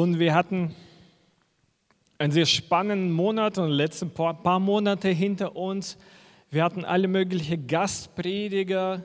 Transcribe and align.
Und 0.00 0.18
wir 0.18 0.34
hatten 0.34 0.74
einen 2.16 2.32
sehr 2.32 2.46
spannenden 2.46 3.12
Monat 3.12 3.58
und 3.58 3.68
letzte 3.68 4.06
paar 4.06 4.58
Monate 4.58 5.10
hinter 5.10 5.54
uns. 5.54 5.98
Wir 6.48 6.64
hatten 6.64 6.86
alle 6.86 7.06
möglichen 7.06 7.66
Gastprediger, 7.66 9.04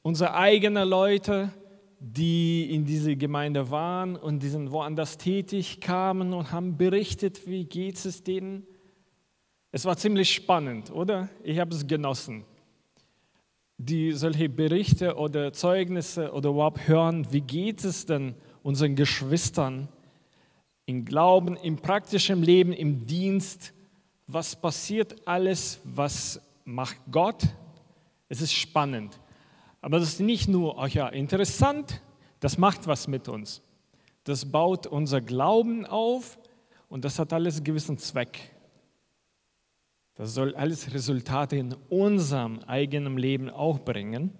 unsere 0.00 0.32
eigenen 0.32 0.88
Leute, 0.88 1.52
die 2.00 2.74
in 2.74 2.86
diese 2.86 3.16
Gemeinde 3.16 3.70
waren 3.70 4.16
und 4.16 4.42
die 4.42 4.48
sind 4.48 4.72
woanders 4.72 5.18
tätig, 5.18 5.78
kamen 5.78 6.32
und 6.32 6.52
haben 6.52 6.78
berichtet, 6.78 7.46
wie 7.46 7.66
geht 7.66 8.02
es 8.02 8.22
denen. 8.22 8.66
Es 9.72 9.84
war 9.84 9.98
ziemlich 9.98 10.32
spannend, 10.32 10.90
oder? 10.90 11.28
Ich 11.44 11.58
habe 11.58 11.74
es 11.74 11.86
genossen. 11.86 12.46
Die 13.76 14.12
solche 14.12 14.48
Berichte 14.48 15.16
oder 15.16 15.52
Zeugnisse 15.52 16.32
oder 16.32 16.48
überhaupt 16.48 16.88
hören, 16.88 17.30
wie 17.30 17.42
geht 17.42 17.84
es 17.84 18.06
denn 18.06 18.36
unseren 18.62 18.96
Geschwistern 18.96 19.88
im 20.88 21.04
Glauben, 21.04 21.54
im 21.58 21.76
praktischen 21.76 22.42
Leben, 22.42 22.72
im 22.72 23.06
Dienst, 23.06 23.74
was 24.26 24.56
passiert 24.56 25.28
alles, 25.28 25.80
was 25.84 26.40
macht 26.64 26.96
Gott. 27.12 27.42
Es 28.30 28.40
ist 28.40 28.54
spannend. 28.54 29.20
Aber 29.82 29.98
das 29.98 30.08
ist 30.08 30.20
nicht 30.20 30.48
nur, 30.48 30.82
ach 30.82 30.88
ja, 30.88 31.08
interessant, 31.08 32.00
das 32.40 32.56
macht 32.56 32.86
was 32.86 33.06
mit 33.06 33.28
uns. 33.28 33.60
Das 34.24 34.50
baut 34.50 34.86
unser 34.86 35.20
Glauben 35.20 35.84
auf 35.84 36.38
und 36.88 37.04
das 37.04 37.18
hat 37.18 37.34
alles 37.34 37.56
einen 37.56 37.64
gewissen 37.64 37.98
Zweck. 37.98 38.56
Das 40.14 40.32
soll 40.32 40.54
alles 40.54 40.94
Resultate 40.94 41.56
in 41.56 41.74
unserem 41.90 42.60
eigenen 42.60 43.18
Leben 43.18 43.50
auch 43.50 43.80
bringen. 43.80 44.32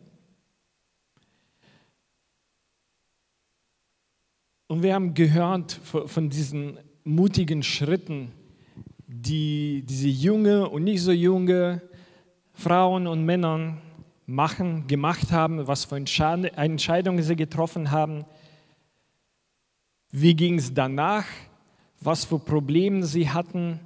Und 4.71 4.83
wir 4.83 4.93
haben 4.93 5.15
gehört 5.15 5.73
von 5.83 6.29
diesen 6.29 6.79
mutigen 7.03 7.63
Schritten, 7.63 8.33
die 9.07 9.83
diese 9.89 10.09
junge 10.09 10.69
und 10.69 10.85
nicht 10.85 11.01
so 11.01 11.11
junge 11.11 11.81
Frauen 12.53 13.07
und 13.07 13.25
Männer 13.25 13.79
machen, 14.27 14.87
gemacht 14.87 15.33
haben, 15.33 15.67
was 15.67 15.87
für 15.87 15.97
Entscheidungen 15.97 17.23
sie 17.23 17.35
getroffen 17.35 17.91
haben. 17.91 18.27
Wie 20.11 20.37
ging 20.37 20.59
es 20.59 20.75
danach? 20.75 21.25
Was 22.03 22.27
für 22.27 22.39
Probleme 22.39 23.07
sie 23.07 23.31
hatten? 23.31 23.81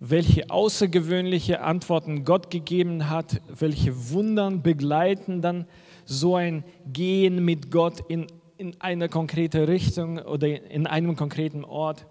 Welche 0.00 0.48
außergewöhnliche 0.48 1.60
Antworten 1.60 2.24
Gott 2.24 2.48
gegeben 2.48 3.10
hat? 3.10 3.42
Welche 3.48 4.10
Wundern 4.10 4.62
begleiten 4.62 5.42
dann 5.42 5.66
so 6.06 6.36
ein 6.36 6.64
Gehen 6.90 7.44
mit 7.44 7.70
Gott 7.70 8.00
in, 8.08 8.26
in 8.62 8.80
eine 8.80 9.08
konkrete 9.08 9.66
Richtung 9.66 10.18
oder 10.18 10.46
in 10.70 10.86
einem 10.86 11.16
konkreten 11.16 11.64
Ort? 11.64 12.06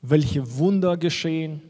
Welche 0.00 0.56
Wunder 0.56 0.96
geschehen? 0.96 1.60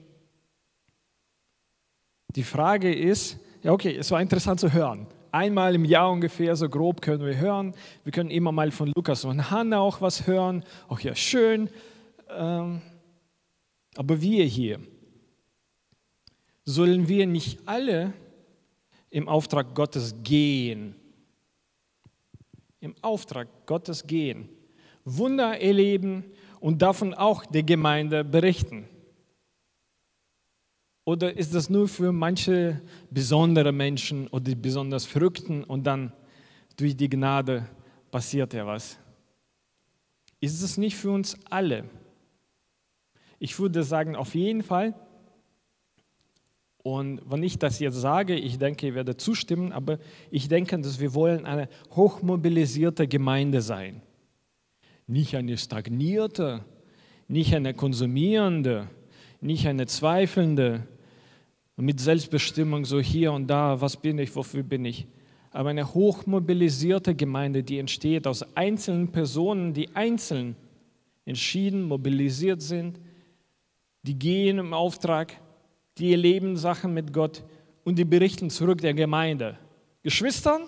Die 2.36 2.44
Frage 2.44 2.94
ist, 2.94 3.40
ja, 3.64 3.72
okay, 3.72 3.96
es 3.96 4.12
war 4.12 4.22
interessant 4.22 4.60
zu 4.60 4.72
hören. 4.72 5.08
Einmal 5.32 5.74
im 5.74 5.84
Jahr 5.84 6.12
ungefähr, 6.12 6.54
so 6.54 6.68
grob 6.68 7.02
können 7.02 7.26
wir 7.26 7.36
hören. 7.36 7.74
Wir 8.04 8.12
können 8.12 8.30
immer 8.30 8.52
mal 8.52 8.70
von 8.70 8.92
Lukas 8.94 9.24
und 9.24 9.50
Hannah 9.50 9.80
auch 9.80 10.00
was 10.00 10.28
hören. 10.28 10.64
Auch 10.86 11.00
ja, 11.00 11.16
schön. 11.16 11.68
Ähm, 12.30 12.82
aber 13.96 14.20
wir 14.20 14.44
hier, 14.44 14.78
sollen 16.64 17.08
wir 17.08 17.26
nicht 17.26 17.58
alle 17.66 18.12
im 19.10 19.28
Auftrag 19.28 19.74
Gottes 19.74 20.14
gehen? 20.22 20.94
Im 22.80 22.94
Auftrag 23.02 23.48
Gottes 23.66 24.06
gehen. 24.06 24.48
Wunder 25.04 25.60
erleben 25.60 26.24
und 26.60 26.82
davon 26.82 27.14
auch 27.14 27.46
der 27.46 27.62
Gemeinde 27.62 28.24
berichten. 28.24 28.88
Oder 31.04 31.36
ist 31.36 31.54
das 31.54 31.70
nur 31.70 31.86
für 31.86 32.10
manche 32.10 32.82
besondere 33.10 33.70
Menschen 33.70 34.26
oder 34.28 34.44
die 34.44 34.56
besonders 34.56 35.06
Verrückten 35.06 35.62
und 35.62 35.84
dann 35.84 36.12
durch 36.76 36.96
die 36.96 37.08
Gnade 37.08 37.68
passiert 38.10 38.52
ja 38.54 38.66
was? 38.66 38.98
Ist 40.40 40.60
es 40.62 40.76
nicht 40.76 40.96
für 40.96 41.12
uns 41.12 41.38
alle? 41.48 41.88
Ich 43.38 43.58
würde 43.58 43.84
sagen, 43.84 44.16
auf 44.16 44.34
jeden 44.34 44.62
Fall. 44.62 44.94
Und 46.86 47.20
wenn 47.28 47.42
ich 47.42 47.58
das 47.58 47.80
jetzt 47.80 47.96
sage, 47.96 48.36
ich 48.36 48.58
denke, 48.58 48.86
ich 48.86 48.94
werde 48.94 49.16
zustimmen, 49.16 49.72
aber 49.72 49.98
ich 50.30 50.46
denke, 50.46 50.78
dass 50.78 51.00
wir 51.00 51.14
wollen 51.14 51.44
eine 51.44 51.68
hochmobilisierte 51.90 53.08
Gemeinde 53.08 53.60
sein. 53.60 54.02
Nicht 55.08 55.34
eine 55.34 55.58
stagnierte, 55.58 56.64
nicht 57.26 57.52
eine 57.56 57.74
konsumierende, 57.74 58.86
nicht 59.40 59.66
eine 59.66 59.86
zweifelnde, 59.86 60.86
mit 61.74 61.98
Selbstbestimmung 61.98 62.84
so 62.84 63.00
hier 63.00 63.32
und 63.32 63.48
da, 63.48 63.80
was 63.80 63.96
bin 63.96 64.20
ich, 64.20 64.36
wofür 64.36 64.62
bin 64.62 64.84
ich. 64.84 65.08
Aber 65.50 65.70
eine 65.70 65.92
hochmobilisierte 65.92 67.16
Gemeinde, 67.16 67.64
die 67.64 67.80
entsteht 67.80 68.28
aus 68.28 68.44
einzelnen 68.56 69.10
Personen, 69.10 69.74
die 69.74 69.96
einzeln 69.96 70.54
entschieden, 71.24 71.82
mobilisiert 71.82 72.62
sind, 72.62 73.00
die 74.02 74.16
gehen 74.16 74.58
im 74.58 74.72
Auftrag, 74.72 75.40
die 75.98 76.12
erleben 76.12 76.56
Sachen 76.56 76.92
mit 76.94 77.12
Gott 77.12 77.42
und 77.84 77.98
die 77.98 78.04
berichten 78.04 78.50
zurück 78.50 78.80
der 78.80 78.94
Gemeinde. 78.94 79.58
Geschwistern, 80.02 80.62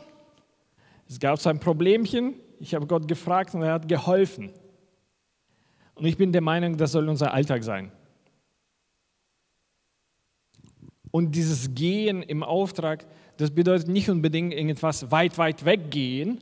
es 1.09 1.19
gab 1.19 1.39
so 1.39 1.49
ein 1.51 1.61
Problemchen, 1.61 2.35
ich 2.61 2.75
habe 2.75 2.87
Gott 2.87 3.07
gefragt 3.07 3.55
und 3.55 3.63
er 3.63 3.73
hat 3.75 3.89
geholfen. 3.89 4.51
Und 5.95 6.05
ich 6.05 6.17
bin 6.17 6.33
der 6.33 6.43
Meinung, 6.43 6.77
das 6.77 6.93
soll 6.93 7.09
unser 7.09 7.33
Alltag 7.33 7.65
sein. 7.65 7.91
Und 11.11 11.35
dieses 11.35 11.75
Gehen 11.75 12.23
im 12.23 12.43
Auftrag, 12.43 13.07
das 13.37 13.51
bedeutet 13.51 13.89
nicht 13.89 14.09
unbedingt 14.11 14.53
irgendwas 14.53 15.11
weit, 15.11 15.39
weit 15.39 15.65
weggehen, 15.65 16.39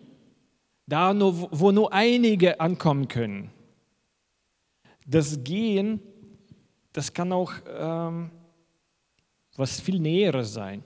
da 0.87 1.15
nur, 1.15 1.49
wo 1.53 1.73
nur 1.73 1.93
einige 1.93 2.61
ankommen 2.61 3.09
können. 3.09 3.51
Das 5.07 5.43
Gehen, 5.45 6.01
das 6.93 7.13
kann 7.13 7.33
auch 7.33 7.53
ähm, 7.79 8.31
was 9.59 9.81
viel 9.81 9.99
Näheres 9.99 10.53
sein. 10.53 10.83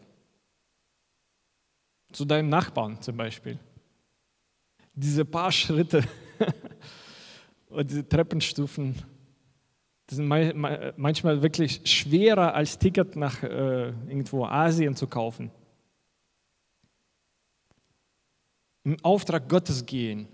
Zu 2.13 2.25
deinem 2.25 2.49
Nachbarn 2.49 3.01
zum 3.01 3.17
Beispiel. 3.17 3.59
Diese 4.95 5.25
paar 5.25 5.53
Schritte 5.53 6.05
oder 7.71 7.85
diese 7.85 8.09
Treppenstufen, 8.09 8.97
das 10.07 10.17
sind 10.17 10.27
manchmal 10.27 11.41
wirklich 11.41 11.83
schwerer 11.85 12.53
als 12.55 12.79
Ticket 12.79 13.15
nach 13.15 13.43
äh, 13.45 13.89
irgendwo 13.89 14.45
Asien 14.45 14.97
zu 14.97 15.07
kaufen. 15.07 15.53
Im 18.83 18.97
Auftrag 19.05 19.49
Gottes 19.49 19.87
gehen. 19.87 20.27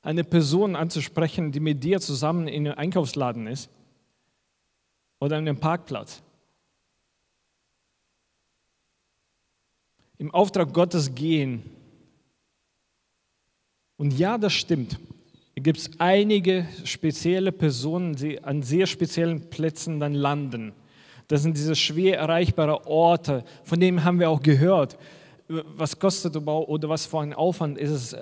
Eine 0.00 0.24
Person 0.24 0.76
anzusprechen, 0.76 1.52
die 1.52 1.60
mit 1.60 1.84
dir 1.84 2.00
zusammen 2.00 2.48
in 2.48 2.66
einem 2.66 2.78
Einkaufsladen 2.78 3.46
ist 3.46 3.70
oder 5.20 5.36
an 5.36 5.46
einem 5.46 5.58
Parkplatz. 5.58 6.22
Im 10.22 10.32
Auftrag 10.32 10.72
Gottes 10.72 11.12
gehen. 11.14 11.62
Und 13.96 14.16
ja, 14.16 14.38
das 14.38 14.52
stimmt 14.52 14.98
gibt 15.62 15.78
es 15.78 15.90
einige 15.98 16.66
spezielle 16.84 17.52
Personen, 17.52 18.14
die 18.14 18.42
an 18.42 18.62
sehr 18.62 18.86
speziellen 18.86 19.48
Plätzen 19.50 20.00
dann 20.00 20.14
landen. 20.14 20.72
Das 21.28 21.42
sind 21.42 21.56
diese 21.56 21.76
schwer 21.76 22.18
erreichbaren 22.18 22.84
Orte, 22.86 23.44
von 23.64 23.78
denen 23.78 24.04
haben 24.04 24.18
wir 24.18 24.30
auch 24.30 24.42
gehört. 24.42 24.98
Was 25.48 25.98
kostet 25.98 26.36
oder 26.36 26.88
was 26.88 27.06
für 27.06 27.20
ein 27.20 27.34
Aufwand 27.34 27.78
ist 27.78 27.90
es, 27.90 28.16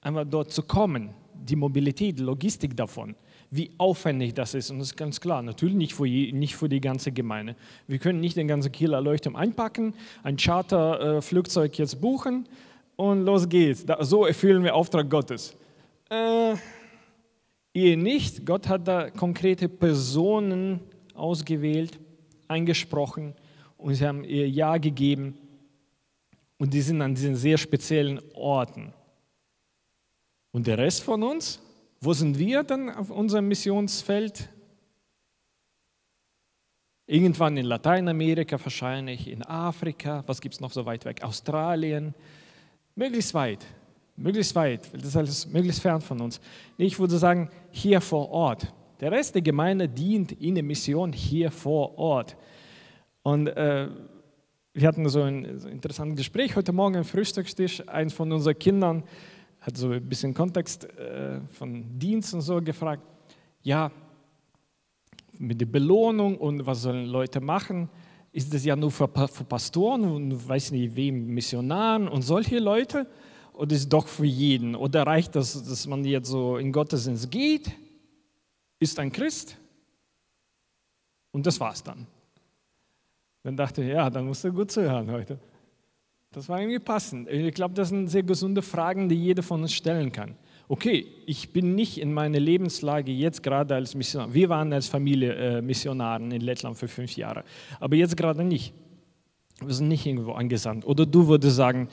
einfach 0.00 0.24
dort 0.28 0.52
zu 0.52 0.62
kommen? 0.62 1.10
Die 1.34 1.56
Mobilität, 1.56 2.18
die 2.18 2.22
Logistik 2.22 2.76
davon, 2.76 3.14
wie 3.50 3.70
aufwendig 3.78 4.34
das 4.34 4.54
ist. 4.54 4.70
Und 4.70 4.78
das 4.78 4.88
ist 4.88 4.96
ganz 4.96 5.20
klar, 5.20 5.42
natürlich 5.42 5.76
nicht 5.76 5.94
für, 5.94 6.06
je, 6.06 6.32
nicht 6.32 6.56
für 6.56 6.68
die 6.68 6.80
ganze 6.80 7.12
Gemeinde. 7.12 7.56
Wir 7.86 7.98
können 7.98 8.20
nicht 8.20 8.36
den 8.36 8.48
ganzen 8.48 8.72
Kieler 8.72 9.00
Leuchtturm 9.00 9.36
einpacken, 9.36 9.94
ein 10.22 10.36
Charterflugzeug 10.36 11.78
jetzt 11.78 12.00
buchen 12.00 12.48
und 12.96 13.24
los 13.24 13.48
geht's. 13.48 13.84
So 14.00 14.26
erfüllen 14.26 14.64
wir 14.64 14.74
Auftrag 14.74 15.08
Gottes. 15.08 15.54
Äh, 16.10 16.54
ihr 17.72 17.96
nicht. 17.96 18.44
Gott 18.46 18.68
hat 18.68 18.88
da 18.88 19.10
konkrete 19.10 19.68
Personen 19.68 20.80
ausgewählt, 21.14 21.98
eingesprochen 22.48 23.34
und 23.76 23.94
sie 23.94 24.06
haben 24.06 24.24
ihr 24.24 24.48
Ja 24.48 24.78
gegeben. 24.78 25.38
Und 26.58 26.72
die 26.72 26.80
sind 26.80 27.02
an 27.02 27.14
diesen 27.14 27.36
sehr 27.36 27.58
speziellen 27.58 28.20
Orten. 28.34 28.92
Und 30.52 30.66
der 30.66 30.78
Rest 30.78 31.02
von 31.02 31.22
uns, 31.22 31.60
wo 32.06 32.12
sind 32.12 32.38
wir 32.38 32.62
dann 32.62 32.88
auf 32.88 33.10
unserem 33.10 33.48
Missionsfeld? 33.48 34.48
Irgendwann 37.04 37.56
in 37.56 37.66
Lateinamerika 37.66 38.58
wahrscheinlich, 38.62 39.28
in 39.28 39.42
Afrika, 39.42 40.22
was 40.26 40.40
gibt 40.40 40.54
es 40.54 40.60
noch 40.60 40.70
so 40.70 40.86
weit 40.86 41.04
weg? 41.04 41.24
Australien, 41.24 42.14
möglichst 42.94 43.34
weit. 43.34 43.66
Möglichst 44.16 44.54
weit, 44.54 44.88
das 44.94 45.04
ist 45.04 45.16
alles 45.16 45.46
möglichst 45.48 45.82
fern 45.82 46.00
von 46.00 46.20
uns. 46.20 46.40
Ich 46.78 46.96
würde 46.98 47.18
sagen, 47.18 47.50
hier 47.72 48.00
vor 48.00 48.30
Ort. 48.30 48.72
Der 49.00 49.10
Rest 49.10 49.34
der 49.34 49.42
Gemeinde 49.42 49.88
dient 49.88 50.30
in 50.30 50.54
der 50.54 50.64
Mission 50.64 51.12
hier 51.12 51.50
vor 51.50 51.98
Ort. 51.98 52.36
Und 53.24 53.48
äh, 53.48 53.88
wir 54.72 54.88
hatten 54.88 55.08
so 55.08 55.22
ein, 55.22 55.58
so 55.58 55.66
ein 55.66 55.72
interessantes 55.72 56.18
Gespräch 56.18 56.54
heute 56.54 56.72
Morgen 56.72 56.98
am 56.98 57.04
Frühstückstisch. 57.04 57.86
Eins 57.88 58.14
von 58.14 58.30
unseren 58.30 58.58
Kindern 58.58 59.02
hat 59.66 59.76
so 59.76 59.90
ein 59.90 60.08
bisschen 60.08 60.32
Kontext 60.32 60.84
äh, 60.96 61.40
von 61.50 61.98
Dienst 61.98 62.32
und 62.34 62.40
so 62.40 62.62
gefragt. 62.62 63.02
Ja, 63.62 63.90
mit 65.38 65.60
der 65.60 65.66
Belohnung 65.66 66.38
und 66.38 66.64
was 66.64 66.82
sollen 66.82 67.06
Leute 67.06 67.40
machen? 67.40 67.88
Ist 68.30 68.54
das 68.54 68.64
ja 68.64 68.76
nur 68.76 68.92
für, 68.92 69.08
für 69.08 69.44
Pastoren 69.44 70.04
und 70.04 70.48
weiß 70.48 70.70
nicht 70.70 70.94
wem, 70.94 71.26
Missionaren 71.26 72.06
und 72.06 72.22
solche 72.22 72.60
Leute? 72.60 73.08
Oder 73.54 73.74
ist 73.74 73.88
doch 73.88 74.06
für 74.06 74.24
jeden? 74.24 74.76
Oder 74.76 75.04
reicht 75.04 75.34
das, 75.34 75.60
dass 75.64 75.86
man 75.86 76.04
jetzt 76.04 76.28
so 76.28 76.58
in 76.58 76.70
Gottesdienst 76.70 77.30
geht, 77.30 77.72
ist 78.78 78.98
ein 79.00 79.10
Christ 79.10 79.56
und 81.32 81.44
das 81.44 81.58
war's 81.58 81.82
dann? 81.82 82.06
Dann 83.42 83.56
dachte 83.56 83.82
ich, 83.82 83.88
ja, 83.88 84.08
dann 84.10 84.26
musst 84.26 84.44
du 84.44 84.52
gut 84.52 84.70
zuhören 84.70 85.10
heute. 85.10 85.40
Das 86.36 86.50
war 86.50 86.60
irgendwie 86.60 86.80
passend. 86.80 87.30
Ich 87.30 87.54
glaube, 87.54 87.72
das 87.72 87.88
sind 87.88 88.08
sehr 88.08 88.22
gesunde 88.22 88.60
Fragen, 88.60 89.08
die 89.08 89.14
jeder 89.14 89.42
von 89.42 89.62
uns 89.62 89.72
stellen 89.72 90.12
kann. 90.12 90.34
Okay, 90.68 91.06
ich 91.24 91.50
bin 91.50 91.74
nicht 91.74 91.96
in 91.96 92.12
meiner 92.12 92.38
Lebenslage 92.38 93.10
jetzt 93.10 93.42
gerade 93.42 93.74
als 93.74 93.94
Missionar. 93.94 94.34
Wir 94.34 94.50
waren 94.50 94.70
als 94.70 94.86
Familie 94.86 95.32
äh, 95.32 95.62
Missionaren 95.62 96.30
in 96.30 96.42
Lettland 96.42 96.76
für 96.76 96.88
fünf 96.88 97.16
Jahre, 97.16 97.42
aber 97.80 97.96
jetzt 97.96 98.18
gerade 98.18 98.44
nicht. 98.44 98.74
Wir 99.64 99.72
sind 99.72 99.88
nicht 99.88 100.04
irgendwo 100.04 100.32
angesandt. 100.32 100.84
Oder 100.84 101.06
du 101.06 101.26
würdest 101.26 101.56
sagen, 101.56 101.88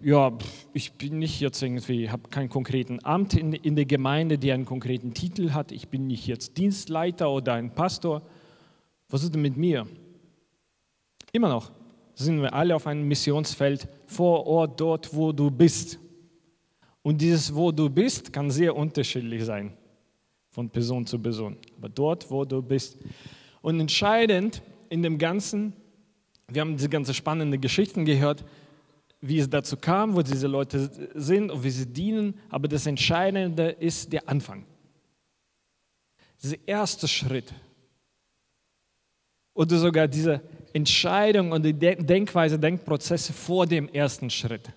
ja, 0.00 0.30
ich 0.72 0.92
bin 0.92 1.18
nicht 1.18 1.40
jetzt 1.40 1.60
irgendwie, 1.60 2.08
habe 2.08 2.28
keinen 2.28 2.50
konkreten 2.50 3.00
Amt 3.02 3.34
in, 3.34 3.52
in 3.52 3.74
der 3.74 3.86
Gemeinde, 3.86 4.38
der 4.38 4.54
einen 4.54 4.64
konkreten 4.64 5.12
Titel 5.12 5.50
hat. 5.54 5.72
Ich 5.72 5.88
bin 5.88 6.06
nicht 6.06 6.28
jetzt 6.28 6.56
Dienstleiter 6.56 7.28
oder 7.32 7.54
ein 7.54 7.74
Pastor. 7.74 8.22
Was 9.08 9.24
ist 9.24 9.34
denn 9.34 9.42
mit 9.42 9.56
mir? 9.56 9.88
Immer 11.32 11.48
noch 11.48 11.72
sind 12.24 12.42
wir 12.42 12.52
alle 12.52 12.74
auf 12.74 12.86
einem 12.86 13.06
Missionsfeld 13.06 13.88
vor 14.06 14.46
Ort, 14.46 14.80
dort, 14.80 15.14
wo 15.14 15.32
du 15.32 15.50
bist. 15.50 15.98
Und 17.02 17.20
dieses, 17.20 17.54
wo 17.54 17.70
du 17.70 17.88
bist, 17.88 18.32
kann 18.32 18.50
sehr 18.50 18.74
unterschiedlich 18.74 19.44
sein, 19.44 19.72
von 20.50 20.68
Person 20.68 21.06
zu 21.06 21.18
Person. 21.18 21.56
Aber 21.76 21.88
dort, 21.88 22.30
wo 22.30 22.44
du 22.44 22.60
bist. 22.60 22.98
Und 23.62 23.78
entscheidend 23.80 24.62
in 24.88 25.02
dem 25.02 25.16
Ganzen, 25.16 25.72
wir 26.48 26.60
haben 26.60 26.76
diese 26.76 26.88
ganzen 26.88 27.14
spannenden 27.14 27.60
Geschichten 27.60 28.04
gehört, 28.04 28.44
wie 29.20 29.38
es 29.38 29.48
dazu 29.48 29.76
kam, 29.76 30.14
wo 30.14 30.22
diese 30.22 30.46
Leute 30.46 30.90
sind 31.14 31.50
und 31.50 31.62
wie 31.62 31.70
sie 31.70 31.86
dienen. 31.86 32.34
Aber 32.48 32.68
das 32.68 32.86
Entscheidende 32.86 33.70
ist 33.70 34.12
der 34.12 34.28
Anfang. 34.28 34.64
Dieser 36.42 36.56
erste 36.66 37.06
Schritt. 37.06 37.52
Oder 39.58 39.76
sogar 39.76 40.06
diese 40.06 40.40
Entscheidung 40.72 41.50
und 41.50 41.64
die 41.64 41.72
Denkweise, 41.72 42.56
Denkprozesse 42.56 43.32
vor 43.32 43.66
dem 43.66 43.88
ersten 43.88 44.30
Schritt. 44.30 44.70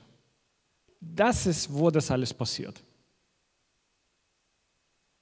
Das 0.99 1.45
ist, 1.45 1.71
wo 1.71 1.91
das 1.91 2.09
alles 2.09 2.33
passiert. 2.33 2.81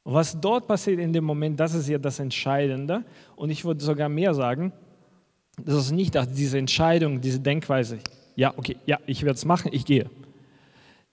Was 0.05 0.39
dort 0.39 0.65
passiert 0.65 1.01
in 1.01 1.11
dem 1.11 1.25
Moment, 1.25 1.59
das 1.59 1.73
ist 1.73 1.89
ja 1.89 1.97
das 1.97 2.19
Entscheidende. 2.19 3.03
Und 3.35 3.49
ich 3.49 3.65
würde 3.65 3.83
sogar 3.83 4.07
mehr 4.07 4.33
sagen, 4.33 4.71
das 5.57 5.75
ist 5.75 5.91
nicht 5.91 6.15
dass 6.15 6.31
diese 6.31 6.57
Entscheidung, 6.57 7.19
diese 7.19 7.41
Denkweise, 7.41 7.99
ja, 8.37 8.53
okay, 8.55 8.77
ja, 8.85 8.97
ich 9.07 9.23
werde 9.23 9.35
es 9.35 9.43
machen, 9.43 9.71
ich 9.73 9.83
gehe. 9.83 10.09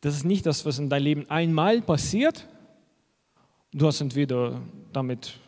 Das 0.02 0.14
ist 0.14 0.24
nicht 0.24 0.46
das, 0.46 0.64
was 0.64 0.78
in 0.78 0.88
deinem 0.88 1.02
Leben 1.02 1.30
einmal 1.30 1.82
passiert. 1.82 2.46
Du 3.72 3.88
hast 3.88 4.00
entweder 4.00 4.62
damit 4.92 5.40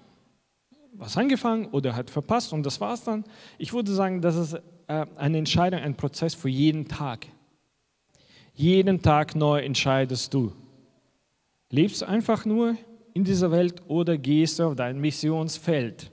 was 0.99 1.17
angefangen 1.17 1.67
oder 1.67 1.95
hat 1.95 2.11
verpasst 2.11 2.53
und 2.53 2.67
das 2.67 2.81
war 2.81 2.95
es 2.95 3.05
dann. 3.05 3.25
Ich 3.57 3.73
würde 3.73 3.93
sagen, 3.93 4.21
das 4.21 4.37
ist 4.37 4.55
äh, 4.89 5.07
eine 5.17 5.39
Entscheidung, 5.39 5.81
ein 5.81 5.97
Prozess 5.97 6.35
für 6.35 6.49
jeden 6.49 6.89
Tag. 6.89 7.27
Jeden 8.55 9.01
Tag 9.01 9.37
neu 9.37 9.61
entscheidest 9.61 10.35
du. 10.35 10.53
Lebst 11.71 12.03
du 12.03 12.09
einfach 12.09 12.45
nur 12.45 12.77
in 13.15 13.23
dieser 13.23 13.51
Welt 13.53 13.83
oder 13.87 14.19
gehst 14.19 14.59
du 14.59 14.65
auf 14.65 14.75
dein 14.75 15.01
Missionsfeld? 15.01 16.11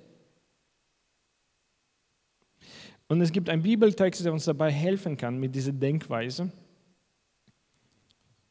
Und 3.08 3.22
es 3.22 3.32
gibt 3.32 3.50
einen 3.50 3.64
Bibeltext, 3.64 4.24
der 4.24 4.34
uns 4.34 4.46
dabei 4.46 4.72
helfen 4.72 5.18
kann 5.18 5.40
mit 5.40 5.56
dieser 5.56 5.72
Denkweise. 5.72 6.52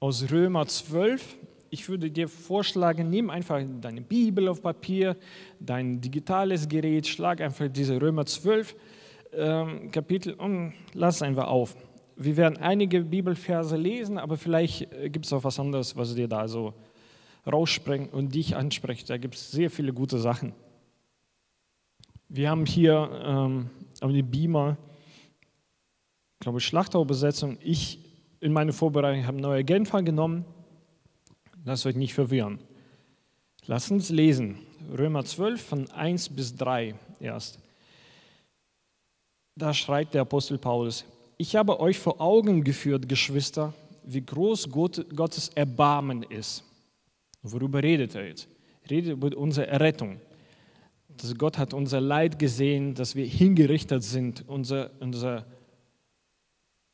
Aus 0.01 0.31
Römer 0.31 0.67
12, 0.67 1.37
ich 1.75 1.89
würde 1.89 2.09
dir 2.09 2.29
vorschlagen, 2.29 3.11
nimm 3.11 3.31
einfach 3.31 3.61
deine 3.81 4.01
Bibel 4.01 4.47
auf 4.47 4.63
Papier, 4.63 5.17
dein 5.59 6.01
digitales 6.01 6.69
Gerät, 6.69 7.05
schlag 7.09 7.41
einfach 7.41 7.67
diese 7.69 8.01
Römer 8.01 8.25
12 8.25 8.77
ähm, 9.33 9.91
Kapitel 9.91 10.35
und 10.35 10.73
lass 10.93 11.21
einfach 11.21 11.49
auf. 11.49 11.77
Wir 12.15 12.37
werden 12.37 12.59
einige 12.59 13.01
Bibelverse 13.01 13.77
lesen, 13.77 14.19
aber 14.19 14.37
vielleicht 14.37 14.93
äh, 14.93 15.11
gibt 15.11 15.27
es 15.27 15.33
auch 15.33 15.43
was 15.43 15.59
anderes, 15.59 15.97
was 15.97 16.15
dir 16.15 16.29
da 16.29 16.47
so 16.47 16.75
rausspringt 17.45 18.13
und 18.13 18.37
dich 18.37 18.55
anspricht. 18.55 19.11
Da 19.11 19.17
gibt 19.17 19.35
es 19.35 19.51
sehr 19.51 19.69
viele 19.69 19.93
gute 19.93 20.19
Sachen. 20.19 20.53
Wir 22.29 22.51
haben 22.51 22.67
hier 22.67 23.11
ähm, 23.25 23.69
auf 24.01 24.13
dem 24.13 24.31
Beamer, 24.31 24.77
glaube 26.39 26.59
ich, 26.59 26.65
Schlachtaubesetzung. 26.65 27.59
Ich 27.61 27.99
in 28.39 28.53
meine 28.53 28.73
Vorbereitung 28.73 29.27
habe 29.27 29.41
neue 29.41 29.65
Genfer 29.65 30.05
genommen. 30.05 30.45
Lasst 31.65 31.87
euch 31.87 31.97
nicht 31.97 32.13
verwirren. 32.13 32.59
Lasst 33.67 33.91
uns 33.91 34.11
lesen. 34.11 34.59
Römer 34.97 35.25
12 35.25 35.63
von 35.63 35.91
1 35.91 36.29
bis 36.29 36.55
3 36.57 36.95
erst. 37.21 37.59
Da 39.57 39.73
schreibt 39.73 40.13
der 40.13 40.23
Apostel 40.23 40.59
Paulus, 40.59 41.05
ich 41.39 41.57
habe 41.57 41.81
euch 41.81 41.99
vor 41.99 42.21
Augen 42.21 42.65
geführt, 42.65 43.09
Geschwister, 43.09 43.73
wie 44.05 44.21
groß 44.21 44.69
Gott, 44.71 45.07
Gottes 45.17 45.49
Erbarmen 45.49 46.23
ist. 46.25 46.63
Worüber 47.43 47.83
redet 47.83 48.15
er 48.15 48.29
jetzt? 48.29 48.49
Redet 48.91 49.13
über 49.13 49.35
unsere 49.37 49.67
Errettung. 49.67 50.21
Dass 51.09 51.35
Gott 51.37 51.57
hat 51.57 51.73
unser 51.73 52.01
Leid 52.01 52.39
gesehen, 52.39 52.95
dass 52.95 53.15
wir 53.15 53.25
hingerichtet 53.25 54.03
sind, 54.03 54.45
unser, 54.49 54.91
unser 55.01 55.47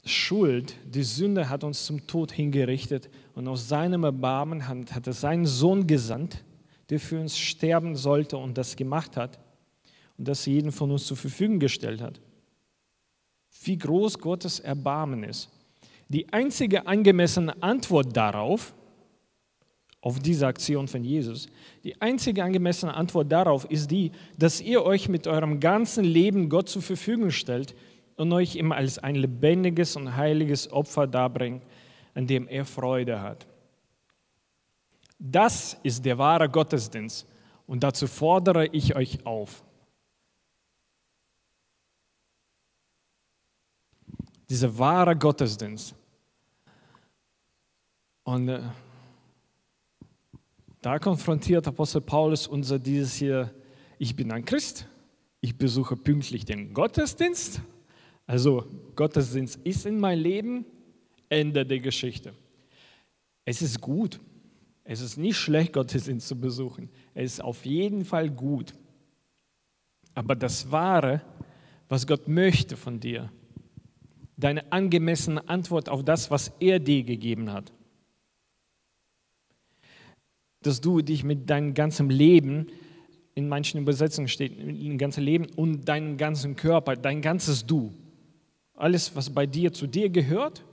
Schuld, 0.04 0.74
die 0.86 1.02
Sünde 1.02 1.48
hat 1.48 1.62
uns 1.62 1.84
zum 1.84 2.06
Tod 2.06 2.32
hingerichtet 2.32 3.10
und 3.34 3.46
aus 3.48 3.68
seinem 3.68 4.04
Erbarmen 4.04 4.66
hat 4.66 5.06
er 5.06 5.12
seinen 5.12 5.46
Sohn 5.46 5.86
gesandt, 5.86 6.42
der 6.88 6.98
für 6.98 7.20
uns 7.20 7.38
sterben 7.38 7.96
sollte 7.96 8.36
und 8.36 8.56
das 8.56 8.76
gemacht 8.76 9.16
hat 9.16 9.38
und 10.16 10.26
das 10.26 10.46
jeden 10.46 10.72
von 10.72 10.90
uns 10.90 11.06
zur 11.06 11.16
Verfügung 11.16 11.58
gestellt 11.58 12.00
hat. 12.00 12.20
Wie 13.62 13.76
groß 13.76 14.18
Gottes 14.18 14.60
Erbarmen 14.60 15.22
ist. 15.22 15.50
Die 16.08 16.32
einzige 16.32 16.86
angemessene 16.86 17.62
Antwort 17.62 18.16
darauf, 18.16 18.74
auf 20.00 20.18
diese 20.18 20.46
Aktion 20.46 20.88
von 20.88 21.04
Jesus, 21.04 21.46
die 21.84 22.00
einzige 22.00 22.42
angemessene 22.42 22.94
Antwort 22.94 23.30
darauf 23.30 23.66
ist 23.70 23.90
die, 23.90 24.12
dass 24.38 24.60
ihr 24.62 24.82
euch 24.82 25.10
mit 25.10 25.26
eurem 25.26 25.60
ganzen 25.60 26.04
Leben 26.04 26.48
Gott 26.48 26.70
zur 26.70 26.80
Verfügung 26.80 27.30
stellt 27.30 27.74
und 28.20 28.32
euch 28.34 28.54
ihm 28.54 28.70
als 28.70 28.98
ein 28.98 29.14
lebendiges 29.14 29.96
und 29.96 30.14
heiliges 30.14 30.70
Opfer 30.70 31.06
darbringt, 31.06 31.64
an 32.14 32.26
dem 32.26 32.46
er 32.48 32.66
Freude 32.66 33.20
hat. 33.20 33.46
Das 35.18 35.78
ist 35.82 36.04
der 36.04 36.18
wahre 36.18 36.48
Gottesdienst 36.48 37.26
und 37.66 37.82
dazu 37.82 38.06
fordere 38.06 38.66
ich 38.66 38.94
euch 38.94 39.24
auf. 39.24 39.64
Dieser 44.50 44.76
wahre 44.76 45.16
Gottesdienst. 45.16 45.94
Und 48.24 48.48
äh, 48.48 48.60
da 50.82 50.98
konfrontiert 50.98 51.66
Apostel 51.66 52.00
Paulus 52.00 52.46
unser 52.46 52.78
dieses 52.78 53.14
hier, 53.14 53.54
ich 53.98 54.14
bin 54.14 54.30
ein 54.32 54.44
Christ, 54.44 54.86
ich 55.40 55.56
besuche 55.56 55.96
pünktlich 55.96 56.44
den 56.44 56.74
Gottesdienst 56.74 57.62
also 58.30 58.64
Gottesdienst 58.94 59.58
ist 59.64 59.86
in 59.86 59.98
mein 59.98 60.16
Leben, 60.20 60.64
Ende 61.28 61.66
der 61.66 61.80
Geschichte. 61.80 62.32
Es 63.44 63.60
ist 63.60 63.80
gut. 63.80 64.20
Es 64.84 65.00
ist 65.00 65.16
nicht 65.16 65.36
schlecht, 65.36 65.72
Gottesdienst 65.72 66.28
zu 66.28 66.38
besuchen. 66.38 66.90
Es 67.12 67.32
ist 67.32 67.40
auf 67.40 67.66
jeden 67.66 68.04
Fall 68.04 68.30
gut. 68.30 68.72
Aber 70.14 70.36
das 70.36 70.70
Wahre, 70.70 71.22
was 71.88 72.06
Gott 72.06 72.28
möchte 72.28 72.76
von 72.76 73.00
dir, 73.00 73.32
deine 74.36 74.70
angemessene 74.70 75.48
Antwort 75.48 75.88
auf 75.88 76.04
das, 76.04 76.30
was 76.30 76.52
er 76.60 76.78
dir 76.78 77.02
gegeben 77.02 77.52
hat, 77.52 77.72
dass 80.62 80.80
du 80.80 81.00
dich 81.00 81.24
mit 81.24 81.50
deinem 81.50 81.74
ganzen 81.74 82.08
Leben, 82.10 82.68
in 83.34 83.48
manchen 83.48 83.80
Übersetzungen 83.80 84.28
steht, 84.28 84.56
dein 84.56 84.98
ganzes 84.98 85.24
Leben 85.24 85.46
und 85.56 85.88
deinem 85.88 86.16
ganzen 86.16 86.54
Körper, 86.54 86.94
dein 86.94 87.22
ganzes 87.22 87.66
Du, 87.66 87.92
alles, 88.80 89.14
was 89.14 89.30
bei 89.30 89.46
dir 89.46 89.72
zu 89.72 89.86
dir 89.86 90.08
gehört, 90.08 90.64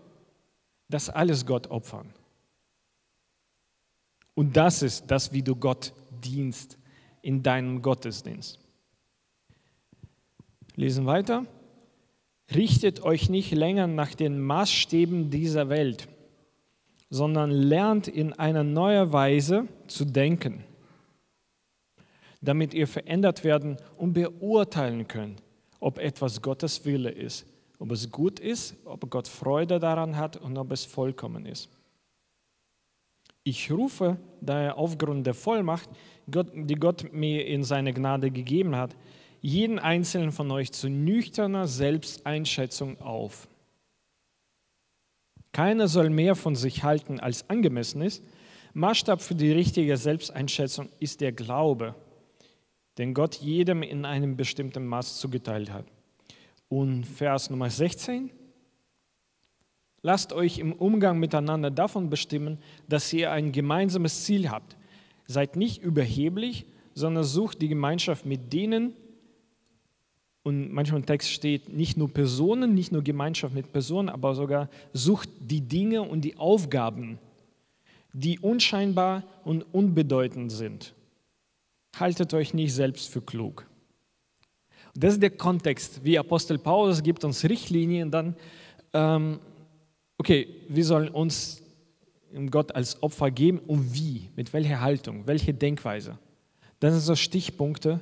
das 0.89 1.09
alles 1.09 1.45
Gott 1.45 1.67
opfern. 1.67 2.13
Und 4.33 4.55
das 4.55 4.81
ist 4.83 5.07
das, 5.07 5.33
wie 5.33 5.41
du 5.41 5.55
Gott 5.55 5.93
dienst 6.23 6.77
in 7.21 7.43
deinem 7.43 7.81
Gottesdienst. 7.81 8.59
Lesen 10.75 11.05
weiter. 11.05 11.45
Richtet 12.53 13.01
euch 13.01 13.29
nicht 13.29 13.51
länger 13.51 13.87
nach 13.87 14.13
den 14.13 14.39
Maßstäben 14.39 15.29
dieser 15.31 15.69
Welt, 15.69 16.07
sondern 17.09 17.51
lernt 17.51 18.07
in 18.07 18.31
einer 18.33 18.63
neuen 18.63 19.11
Weise 19.11 19.67
zu 19.87 20.05
denken, 20.05 20.63
damit 22.41 22.73
ihr 22.73 22.87
verändert 22.87 23.43
werden 23.43 23.77
und 23.97 24.13
beurteilen 24.13 25.07
könnt, 25.07 25.41
ob 25.79 25.97
etwas 25.97 26.41
Gottes 26.41 26.85
Wille 26.85 27.09
ist, 27.09 27.45
ob 27.79 27.91
es 27.91 28.12
gut 28.12 28.39
ist, 28.39 28.75
ob 28.86 29.10
Gott 29.10 29.27
Freude 29.27 29.79
daran 29.79 30.17
hat 30.17 30.38
und 30.38 30.57
ob 30.57 30.72
es 30.72 30.86
vollkommen 30.86 31.46
ist. 31.46 31.69
Ich 33.43 33.72
rufe 33.72 34.17
daher 34.41 34.77
aufgrund 34.77 35.25
der 35.25 35.34
Vollmacht, 35.34 35.89
die 36.25 36.75
Gott 36.75 37.13
mir 37.13 37.46
in 37.46 37.63
seine 37.63 37.93
Gnade 37.93 38.29
gegeben 38.29 38.75
hat, 38.75 38.96
jeden 39.41 39.79
einzelnen 39.79 40.31
von 40.31 40.51
euch 40.51 40.72
zu 40.74 40.89
nüchterner 40.89 41.67
Selbsteinschätzung 41.67 43.00
auf. 43.00 43.48
Keiner 45.53 45.88
soll 45.88 46.10
mehr 46.10 46.36
von 46.36 46.55
sich 46.55 46.84
halten, 46.84 47.19
als 47.19 47.50
angemessen 47.50 48.01
ist. 48.01 48.24
Maßstab 48.74 49.22
für 49.22 49.36
die 49.36 49.51
richtige 49.51 49.98
Selbsteinschätzung 49.98 50.89
ist 51.00 51.22
der 51.22 51.31
Glaube, 51.31 51.96
den 52.98 53.13
Gott 53.13 53.36
jedem 53.36 53.81
in 53.81 54.05
einem 54.05 54.36
bestimmten 54.36 54.86
Maß 54.86 55.19
zugeteilt 55.19 55.72
hat. 55.72 55.86
Und 56.69 57.05
Vers 57.05 57.50
Nummer 57.50 57.69
16. 57.69 58.31
Lasst 60.01 60.33
euch 60.33 60.59
im 60.59 60.74
Umgang 60.74 61.19
miteinander 61.19 61.71
davon 61.71 62.09
bestimmen, 62.09 62.59
dass 62.88 63.12
ihr 63.13 63.31
ein 63.31 63.51
gemeinsames 63.51 64.24
Ziel 64.24 64.50
habt. 64.50 64.77
Seid 65.25 65.55
nicht 65.55 65.81
überheblich, 65.81 66.65
sondern 66.93 67.24
sucht 67.24 67.62
die 67.62 67.67
Gemeinschaft 67.67 68.25
mit 68.25 68.53
denen, 68.53 68.93
und 70.47 70.71
manchmal 70.71 71.01
im 71.01 71.05
Text 71.05 71.29
steht 71.29 71.74
nicht 71.74 71.97
nur 71.97 72.07
Personen, 72.07 72.74
nicht 72.74 72.93
nur 72.93 73.03
Gemeinschaft 73.03 73.53
mit 73.53 73.74
Personen, 73.74 74.07
aber 74.07 74.33
sogar 74.33 74.69
sucht 74.93 75.27
die 75.41 75.59
Dinge 75.59 76.03
und 76.03 76.21
die 76.21 76.38
Aufgaben, 76.38 77.19
die 78.13 78.39
unscheinbar 78.39 79.24
und 79.43 79.63
unbedeutend 79.74 80.53
sind. 80.53 80.93
Haltet 82.00 82.33
euch 82.33 82.53
nicht 82.53 82.74
selbst 82.74 83.09
für 83.09 83.19
klug. 83.19 83.66
Das 84.99 85.13
ist 85.13 85.21
der 85.21 85.31
Kontext, 85.31 86.03
wie 86.03 86.17
Apostel 86.17 86.57
Paulus 86.57 87.03
gibt 87.03 87.23
uns 87.23 87.43
Richtlinien, 87.43 88.09
dann, 88.09 88.35
ähm, 88.93 89.39
okay, 90.17 90.47
wir 90.69 90.83
sollen 90.83 91.09
uns 91.09 91.61
Gott 92.49 92.73
als 92.75 93.01
Opfer 93.01 93.31
geben 93.31 93.59
und 93.59 93.93
wie, 93.93 94.29
mit 94.35 94.51
welcher 94.53 94.81
Haltung, 94.81 95.27
welche 95.27 95.53
Denkweise. 95.53 96.17
Das 96.79 96.93
sind 96.93 97.01
so 97.01 97.15
Stichpunkte, 97.15 98.01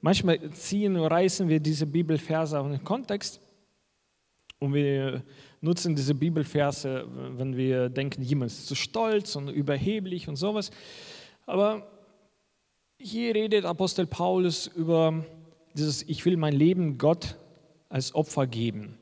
Manchmal 0.00 0.50
ziehen 0.52 0.96
und 0.96 1.06
reißen 1.06 1.48
wir 1.48 1.58
diese 1.58 1.86
Bibelverse 1.86 2.58
auf 2.58 2.68
den 2.68 2.84
Kontext 2.84 3.40
und 4.60 4.72
wir 4.72 5.22
nutzen 5.60 5.96
diese 5.96 6.14
Bibelverse, 6.14 7.04
wenn 7.36 7.56
wir 7.56 7.88
denken, 7.88 8.22
jemand 8.22 8.52
ist 8.52 8.68
zu 8.68 8.76
stolz 8.76 9.34
und 9.34 9.48
überheblich 9.48 10.28
und 10.28 10.36
sowas. 10.36 10.70
Aber 11.46 11.84
hier 12.96 13.34
redet 13.34 13.64
Apostel 13.64 14.06
Paulus 14.06 14.68
über 14.68 15.24
dieses, 15.78 16.02
ich 16.02 16.24
will 16.24 16.36
mein 16.36 16.52
Leben 16.52 16.98
Gott 16.98 17.38
als 17.88 18.14
Opfer 18.14 18.46
geben. 18.46 18.98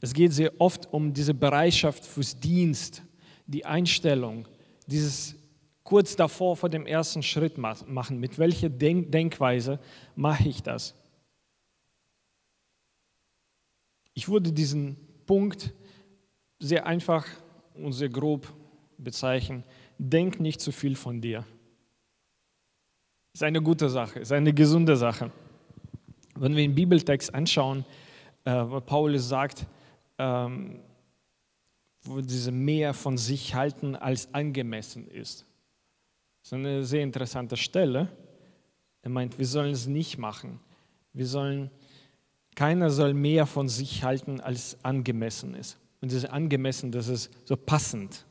Es 0.00 0.14
geht 0.14 0.32
sehr 0.32 0.60
oft 0.60 0.90
um 0.92 1.12
diese 1.12 1.34
Bereitschaft 1.34 2.04
fürs 2.06 2.38
Dienst, 2.38 3.02
die 3.46 3.66
Einstellung, 3.66 4.46
dieses 4.86 5.34
kurz 5.82 6.16
davor 6.16 6.56
vor 6.56 6.68
dem 6.68 6.86
ersten 6.86 7.22
Schritt 7.22 7.58
machen. 7.58 8.18
Mit 8.18 8.38
welcher 8.38 8.68
Denk 8.68 9.12
Denkweise 9.12 9.78
mache 10.14 10.48
ich 10.48 10.62
das? 10.62 10.94
Ich 14.14 14.28
würde 14.28 14.52
diesen 14.52 14.96
Punkt 15.26 15.72
sehr 16.58 16.86
einfach 16.86 17.26
und 17.74 17.92
sehr 17.92 18.08
grob 18.08 18.52
bezeichnen. 18.98 19.64
Denk 19.98 20.40
nicht 20.40 20.60
zu 20.60 20.72
viel 20.72 20.94
von 20.94 21.20
dir. 21.20 21.44
Ist 23.32 23.42
eine 23.42 23.62
gute 23.62 23.88
Sache, 23.88 24.20
ist 24.20 24.32
eine 24.32 24.52
gesunde 24.52 24.96
Sache. 24.96 25.30
Wenn 26.40 26.56
wir 26.56 26.62
den 26.62 26.74
Bibeltext 26.74 27.34
anschauen, 27.34 27.84
äh, 28.44 28.50
wo 28.52 28.80
Paulus 28.80 29.28
sagt, 29.28 29.66
ähm, 30.16 30.80
wo 32.02 32.22
diese 32.22 32.50
mehr 32.50 32.94
von 32.94 33.18
sich 33.18 33.54
halten 33.54 33.94
als 33.94 34.32
angemessen 34.32 35.06
ist. 35.06 35.44
Das 36.40 36.48
ist 36.48 36.52
eine 36.54 36.84
sehr 36.84 37.02
interessante 37.02 37.58
Stelle. 37.58 38.08
Er 39.02 39.10
meint, 39.10 39.38
wir 39.38 39.46
sollen 39.46 39.72
es 39.72 39.86
nicht 39.86 40.16
machen. 40.16 40.60
Wir 41.12 41.26
sollen, 41.26 41.70
keiner 42.54 42.88
soll 42.88 43.12
mehr 43.12 43.44
von 43.44 43.68
sich 43.68 44.02
halten, 44.02 44.40
als 44.40 44.82
angemessen 44.82 45.54
ist. 45.54 45.78
Und 46.00 46.10
ist 46.10 46.24
angemessen, 46.24 46.90
das 46.90 47.08
ist 47.08 47.30
so 47.44 47.54
passend. 47.54 48.24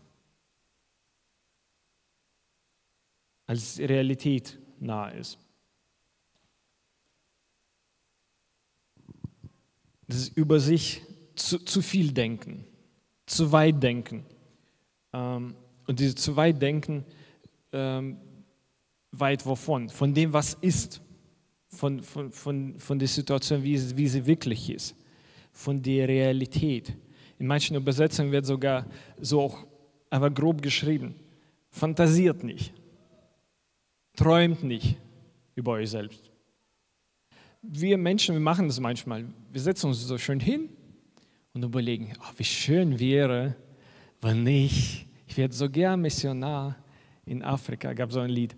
Als 3.45 3.77
Realität 3.77 4.57
nah 4.79 5.09
ist. 5.09 5.37
Das 10.09 10.17
ist 10.17 10.35
über 10.35 10.59
sich 10.59 11.03
zu, 11.35 11.59
zu 11.59 11.83
viel 11.83 12.11
denken, 12.11 12.65
zu 13.27 13.51
weit 13.51 13.81
denken. 13.81 14.25
Ähm, 15.13 15.53
und 15.85 15.99
dieses 15.99 16.15
zu 16.15 16.35
weit 16.35 16.59
denken 16.59 17.05
ähm, 17.71 18.17
weit 19.11 19.45
wovon? 19.45 19.87
Von 19.87 20.13
dem, 20.13 20.33
was 20.33 20.55
ist. 20.55 20.99
Von, 21.67 22.01
von, 22.01 22.31
von, 22.31 22.79
von 22.79 22.97
der 22.97 23.07
Situation, 23.07 23.63
wie, 23.63 23.97
wie 23.97 24.07
sie 24.07 24.25
wirklich 24.25 24.71
ist. 24.71 24.95
Von 25.51 25.79
der 25.79 26.07
Realität. 26.07 26.97
In 27.37 27.45
manchen 27.45 27.77
Übersetzungen 27.77 28.31
wird 28.31 28.47
sogar 28.47 28.87
so 29.21 29.41
auch 29.41 29.67
aber 30.09 30.31
grob 30.31 30.63
geschrieben. 30.63 31.13
Fantasiert 31.69 32.43
nicht. 32.43 32.73
Träumt 34.15 34.63
nicht 34.63 34.97
über 35.53 35.73
euch 35.73 35.91
selbst. 35.91 36.28
Wir 37.61 37.97
Menschen, 37.97 38.35
wir 38.35 38.39
machen 38.39 38.67
das 38.67 38.79
manchmal. 38.79 39.25
Wir 39.51 39.61
setzen 39.61 39.87
uns 39.87 40.01
so 40.01 40.17
schön 40.17 40.39
hin 40.39 40.69
und 41.53 41.63
überlegen, 41.63 42.13
oh, 42.21 42.33
wie 42.37 42.45
schön 42.45 42.99
wäre, 42.99 43.55
wenn 44.21 44.47
ich, 44.47 45.05
ich 45.27 45.35
werde 45.35 45.53
so 45.53 45.69
gern 45.69 46.01
Missionar, 46.01 46.77
in 47.25 47.43
Afrika 47.43 47.91
gab 47.93 48.09
es 48.09 48.15
so 48.15 48.21
ein 48.21 48.29
Lied, 48.29 48.55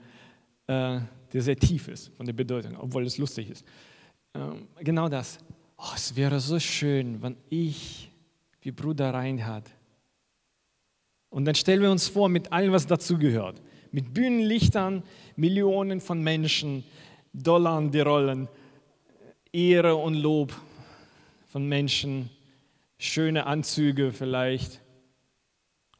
äh, 0.67 0.99
der 1.33 1.41
sehr 1.41 1.55
tief 1.55 1.87
ist 1.87 2.09
von 2.15 2.25
der 2.25 2.33
Bedeutung, 2.33 2.77
obwohl 2.77 3.05
es 3.05 3.17
lustig 3.17 3.49
ist. 3.49 3.65
Ähm, 4.35 4.67
genau 4.79 5.09
das. 5.09 5.39
Oh, 5.77 5.93
es 5.95 6.15
wäre 6.15 6.39
so 6.39 6.59
schön, 6.59 7.21
wenn 7.23 7.35
ich 7.49 8.11
wie 8.61 8.71
Bruder 8.71 9.13
Reinhard. 9.13 9.67
Und 11.29 11.45
dann 11.45 11.55
stellen 11.55 11.81
wir 11.81 11.89
uns 11.89 12.07
vor, 12.07 12.29
mit 12.29 12.53
allem, 12.53 12.71
was 12.71 12.85
dazugehört. 12.85 13.61
Mit 13.91 14.13
Bühnenlichtern, 14.13 15.01
Millionen 15.35 16.01
von 16.01 16.21
Menschen, 16.21 16.83
Dollar 17.33 17.81
die 17.89 18.01
rollen, 18.01 18.47
Ehre 19.53 19.95
und 19.95 20.15
Lob 20.15 20.53
von 21.47 21.67
Menschen, 21.67 22.29
schöne 22.97 23.45
Anzüge 23.45 24.11
vielleicht, 24.11 24.81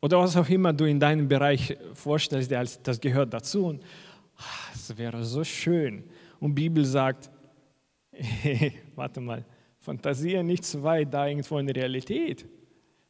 oder 0.02 0.20
was 0.20 0.36
auch 0.36 0.50
immer 0.50 0.74
du 0.74 0.86
in 0.86 1.00
deinem 1.00 1.28
Bereich 1.28 1.78
vorstellst, 1.94 2.52
das 2.84 3.00
gehört 3.00 3.34
dazu. 3.34 3.68
Und 3.68 3.84
ah, 4.38 4.44
es 4.74 4.98
wäre 4.98 5.24
so 5.24 5.44
schön. 5.44 6.04
Und 6.40 6.56
Bibel 6.56 6.84
sagt, 6.86 7.30
warte 8.96 9.22
mal, 9.22 9.46
fantasiere 9.80 10.44
nicht 10.44 10.66
zu 10.66 10.82
weit 10.82 11.14
da 11.14 11.28
irgendwo 11.28 11.60
in 11.60 11.68
der 11.68 11.76
Realität, 11.76 12.46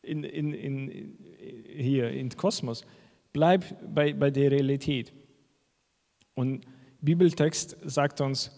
in, 0.01 0.23
in, 0.25 0.53
in, 0.53 1.17
hier 1.77 2.11
im 2.11 2.29
Kosmos. 2.29 2.85
Bleib 3.31 3.63
bei, 3.93 4.11
bei 4.13 4.29
der 4.29 4.51
Realität. 4.51 5.13
Und 6.33 6.65
Bibeltext 6.99 7.77
sagt 7.83 8.19
uns 8.19 8.51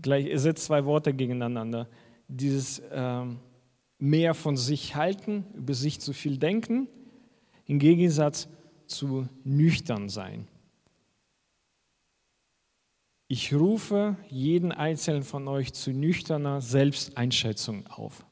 gleich, 0.00 0.26
er 0.26 0.38
setzt 0.38 0.64
zwei 0.64 0.84
Worte 0.84 1.14
gegeneinander. 1.14 1.88
Dieses 2.28 2.82
ähm, 2.90 3.38
mehr 3.98 4.34
von 4.34 4.56
sich 4.56 4.94
halten, 4.94 5.44
über 5.54 5.74
sich 5.74 6.00
zu 6.00 6.12
viel 6.12 6.38
denken 6.38 6.88
im 7.66 7.78
Gegensatz 7.78 8.48
zu 8.86 9.28
nüchtern 9.44 10.08
sein. 10.08 10.48
Ich 13.28 13.52
rufe 13.52 14.16
jeden 14.30 14.72
einzelnen 14.72 15.22
von 15.22 15.46
euch 15.48 15.74
zu 15.74 15.90
nüchterner 15.92 16.62
Selbsteinschätzung 16.62 17.86
auf. 17.88 18.24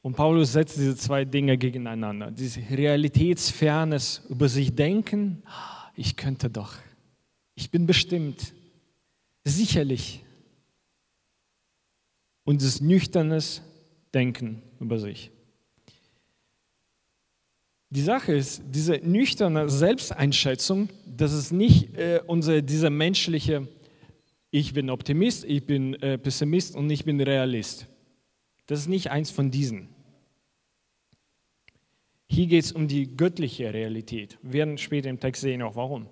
Und 0.00 0.16
Paulus 0.16 0.52
setzt 0.52 0.78
diese 0.78 0.96
zwei 0.96 1.24
Dinge 1.26 1.58
gegeneinander. 1.58 2.30
Diese 2.30 2.60
Realitätsfernes 2.60 4.22
über 4.30 4.48
sich 4.48 4.74
denken, 4.74 5.42
ich 5.94 6.16
könnte 6.16 6.48
doch, 6.48 6.74
ich 7.54 7.70
bin 7.70 7.86
bestimmt, 7.86 8.52
sicherlich. 9.44 10.24
Und 12.44 12.62
das 12.62 12.80
nüchternes 12.80 13.62
Denken 14.12 14.62
über 14.80 14.98
sich. 14.98 15.30
Die 17.90 18.00
Sache 18.00 18.32
ist, 18.32 18.62
diese 18.70 18.94
nüchterne 18.94 19.68
Selbsteinschätzung, 19.68 20.88
das 21.06 21.32
ist 21.32 21.52
nicht 21.52 21.94
äh, 21.94 22.20
unsere, 22.26 22.62
diese 22.62 22.88
menschliche, 22.88 23.68
ich 24.50 24.72
bin 24.72 24.88
Optimist, 24.88 25.44
ich 25.44 25.64
bin 25.66 25.94
äh, 25.94 26.16
Pessimist 26.16 26.74
und 26.74 26.88
ich 26.88 27.04
bin 27.04 27.20
Realist. 27.20 27.86
Das 28.66 28.80
ist 28.80 28.88
nicht 28.88 29.10
eins 29.10 29.30
von 29.30 29.50
diesen. 29.50 29.88
Hier 32.28 32.46
geht 32.46 32.64
es 32.64 32.72
um 32.72 32.88
die 32.88 33.14
göttliche 33.14 33.74
Realität. 33.74 34.38
Wir 34.40 34.54
werden 34.54 34.78
später 34.78 35.10
im 35.10 35.20
Text 35.20 35.42
sehen 35.42 35.60
auch 35.60 35.76
warum. 35.76 36.08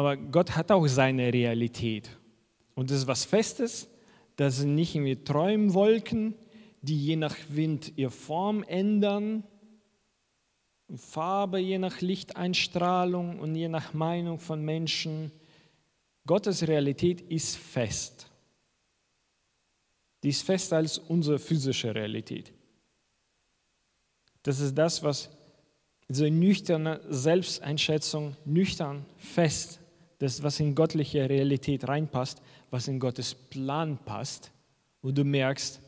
Aber 0.00 0.16
Gott 0.16 0.56
hat 0.56 0.72
auch 0.72 0.86
seine 0.86 1.30
Realität. 1.30 2.08
Und 2.74 2.90
das 2.90 3.00
ist 3.00 3.06
was 3.06 3.26
Festes, 3.26 3.86
das 4.36 4.56
sind 4.56 4.74
nicht 4.74 4.94
irgendwie 4.94 5.22
Träumwolken, 5.22 6.36
die 6.80 6.98
je 6.98 7.16
nach 7.16 7.36
Wind 7.50 7.92
ihre 7.96 8.10
Form 8.10 8.62
ändern, 8.62 9.44
Farbe 10.96 11.58
je 11.58 11.76
nach 11.76 12.00
Lichteinstrahlung 12.00 13.40
und 13.40 13.54
je 13.54 13.68
nach 13.68 13.92
Meinung 13.92 14.38
von 14.38 14.64
Menschen. 14.64 15.32
Gottes 16.26 16.66
Realität 16.66 17.20
ist 17.20 17.58
fest. 17.58 18.30
Die 20.22 20.30
ist 20.30 20.44
fester 20.44 20.78
als 20.78 20.96
unsere 20.96 21.38
physische 21.38 21.94
Realität. 21.94 22.54
Das 24.44 24.60
ist 24.60 24.74
das, 24.78 25.02
was 25.02 25.28
diese 26.08 26.30
nüchterne 26.30 27.02
Selbsteinschätzung, 27.10 28.34
nüchtern, 28.46 29.04
fest, 29.18 29.79
das, 30.20 30.42
was 30.42 30.60
in 30.60 30.74
göttliche 30.74 31.28
Realität 31.28 31.88
reinpasst, 31.88 32.42
was 32.70 32.88
in 32.88 33.00
Gottes 33.00 33.34
Plan 33.34 33.98
passt, 34.04 34.52
wo 35.00 35.10
du 35.10 35.24
merkst, 35.24 35.80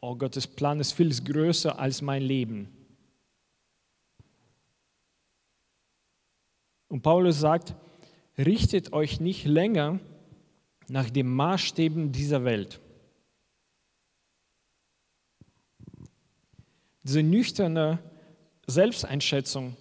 oh, 0.00 0.14
Gottes 0.14 0.46
Plan 0.46 0.78
ist 0.78 0.92
viel 0.92 1.12
größer 1.12 1.76
als 1.76 2.00
mein 2.00 2.22
Leben. 2.22 2.68
Und 6.86 7.02
Paulus 7.02 7.40
sagt, 7.40 7.74
richtet 8.38 8.92
euch 8.92 9.18
nicht 9.18 9.44
länger 9.44 9.98
nach 10.88 11.10
den 11.10 11.26
Maßstäben 11.26 12.12
dieser 12.12 12.44
Welt. 12.44 12.80
Diese 17.02 17.24
nüchterne 17.24 17.98
Selbsteinschätzung 18.68 19.76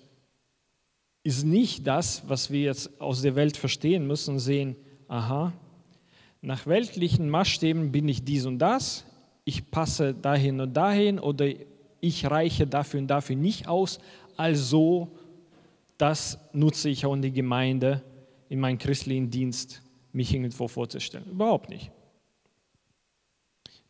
ist 1.29 1.43
nicht 1.43 1.85
das, 1.85 2.23
was 2.27 2.49
wir 2.49 2.61
jetzt 2.61 2.99
aus 2.99 3.21
der 3.21 3.35
Welt 3.35 3.55
verstehen 3.55 4.07
müssen 4.07 4.31
und 4.35 4.39
sehen, 4.39 4.75
aha, 5.07 5.53
nach 6.41 6.65
weltlichen 6.65 7.29
Maßstäben 7.29 7.91
bin 7.91 8.07
ich 8.09 8.23
dies 8.23 8.45
und 8.47 8.57
das, 8.57 9.05
ich 9.45 9.69
passe 9.69 10.15
dahin 10.15 10.59
und 10.59 10.73
dahin 10.75 11.19
oder 11.19 11.47
ich 12.01 12.25
reiche 12.25 12.65
dafür 12.65 13.01
und 13.01 13.07
dafür 13.07 13.35
nicht 13.35 13.67
aus, 13.67 13.99
also 14.37 15.09
das 15.99 16.39
nutze 16.51 16.89
ich 16.89 17.05
auch 17.05 17.13
in 17.13 17.21
die 17.21 17.31
Gemeinde, 17.31 18.01
in 18.47 18.59
meinen 18.59 18.79
christlichen 18.79 19.29
Dienst, 19.29 19.83
mich 20.11 20.33
irgendwo 20.33 20.67
vorzustellen. 20.67 21.29
Überhaupt 21.29 21.69
nicht. 21.69 21.91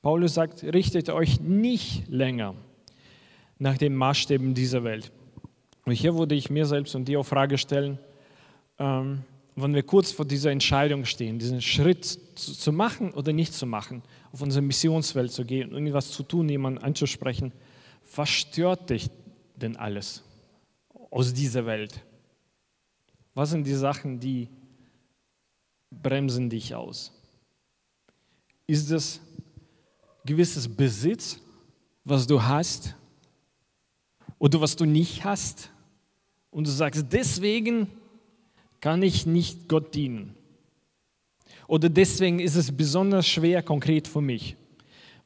Paulus 0.02 0.34
sagt, 0.34 0.64
richtet 0.64 1.10
euch 1.10 1.40
nicht 1.40 2.08
länger 2.10 2.56
nach 3.60 3.78
den 3.78 3.96
Maßstäben 3.96 4.54
dieser 4.54 4.84
Welt. 4.84 5.12
Und 5.90 5.96
hier 5.96 6.16
würde 6.16 6.36
ich 6.36 6.52
mir 6.52 6.68
selbst 6.68 6.94
und 6.94 7.06
dir 7.06 7.20
auch 7.20 7.26
Frage 7.26 7.58
stellen, 7.58 7.98
ähm, 8.78 9.24
wenn 9.56 9.74
wir 9.74 9.82
kurz 9.82 10.12
vor 10.12 10.24
dieser 10.24 10.52
Entscheidung 10.52 11.04
stehen, 11.04 11.40
diesen 11.40 11.64
Schritt 11.64 12.06
zu, 12.06 12.54
zu, 12.54 12.72
machen 12.72 13.12
oder 13.12 13.34
nicht 13.34 13.56
zu 13.56 13.66
machen, 13.66 14.04
auf 14.32 14.44
unsere 14.44 14.62
Missionswelt 14.62 15.32
zu 15.32 15.46
gehen 15.46 15.72
irgendwas 15.72 16.12
zu 16.12 16.22
tun, 16.22 16.48
jemanden 16.48 16.84
anzusprechen, 16.84 17.52
was 18.16 18.30
stört 18.30 18.92
dich 18.92 19.10
denn 19.56 19.78
alles 19.78 20.22
aus 21.10 21.34
dieser 21.34 21.66
Welt? 21.66 22.06
Was 23.34 23.50
sind 23.50 23.66
die 23.66 23.74
Sachen, 23.74 24.20
die 24.20 24.48
bremsen 25.90 26.52
dich 26.52 26.76
aus? 26.76 27.12
Ist 28.68 28.92
es 28.92 29.22
gewisses 30.24 30.68
Besitz, 30.70 31.40
was 32.04 32.28
du 32.28 32.44
hast? 32.44 32.94
oder 34.40 34.62
was 34.62 34.76
du 34.76 34.86
nicht 34.86 35.26
hast 35.26 35.70
und 36.52 36.68
du 36.68 36.72
sagst, 36.72 37.06
deswegen 37.12 37.88
kann 38.80 39.04
ich 39.04 39.26
nicht 39.26 39.68
Gott 39.68 39.94
dienen. 39.94 40.36
Oder 41.68 41.90
deswegen 41.90 42.40
ist 42.40 42.56
es 42.56 42.76
besonders 42.76 43.28
schwer 43.28 43.62
konkret 43.62 44.08
für 44.08 44.22
mich, 44.22 44.56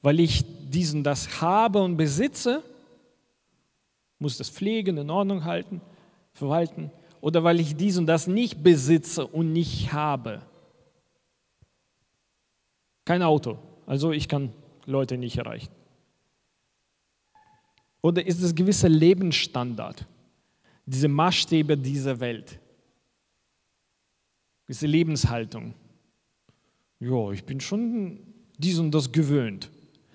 weil 0.01 0.19
ich 0.19 0.43
diesen 0.69 1.03
das 1.03 1.41
habe 1.41 1.81
und 1.81 1.95
besitze, 1.95 2.63
muss 4.19 4.37
das 4.37 4.49
pflegen, 4.49 4.97
in 4.97 5.09
Ordnung 5.09 5.45
halten, 5.45 5.81
verwalten, 6.33 6.91
oder 7.21 7.43
weil 7.43 7.59
ich 7.59 7.75
dies 7.75 7.97
und 7.97 8.07
das 8.07 8.27
nicht 8.27 8.63
besitze 8.63 9.25
und 9.25 9.53
nicht 9.53 9.93
habe. 9.93 10.41
Kein 13.05 13.21
Auto, 13.21 13.57
also 13.85 14.11
ich 14.11 14.27
kann 14.27 14.51
Leute 14.85 15.17
nicht 15.17 15.37
erreichen. 15.37 15.71
Oder 18.01 18.25
ist 18.25 18.41
es 18.41 18.53
gewisser 18.53 18.89
Lebensstandard, 18.89 20.05
diese 20.85 21.07
Maßstäbe 21.07 21.77
dieser 21.77 22.19
Welt, 22.19 22.59
diese 24.67 24.87
Lebenshaltung? 24.87 25.73
Ja, 26.99 27.31
ich 27.31 27.43
bin 27.43 27.59
schon 27.59 28.19
dies 28.57 28.79
und 28.79 28.91
das 28.91 29.11
gewöhnt. 29.11 29.69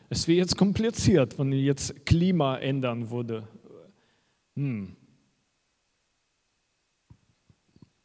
Es 0.08 0.26
wäre 0.26 0.38
jetzt 0.38 0.56
kompliziert, 0.56 1.38
wenn 1.38 1.52
jetzt 1.52 2.06
Klima 2.06 2.56
ändern 2.58 3.10
würde. 3.10 3.46
Hm. 4.56 4.96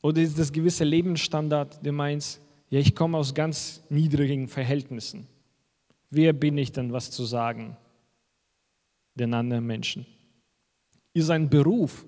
Oder 0.01 0.21
ist 0.21 0.37
das 0.37 0.51
gewisse 0.51 0.83
Lebensstandard, 0.83 1.85
der 1.85 1.93
meint, 1.93 2.41
ja, 2.69 2.79
ich 2.79 2.93
komme 2.93 3.17
aus 3.17 3.33
ganz 3.33 3.83
niedrigen 3.89 4.49
Verhältnissen. 4.49 5.27
Wer 6.09 6.33
bin 6.33 6.57
ich 6.57 6.73
denn, 6.73 6.91
was 6.91 7.09
zu 7.09 7.23
sagen? 7.23 7.77
den 9.15 9.33
anderen 9.33 9.65
Menschen. 9.65 10.05
Ist 11.13 11.29
ein 11.29 11.49
Beruf. 11.49 12.05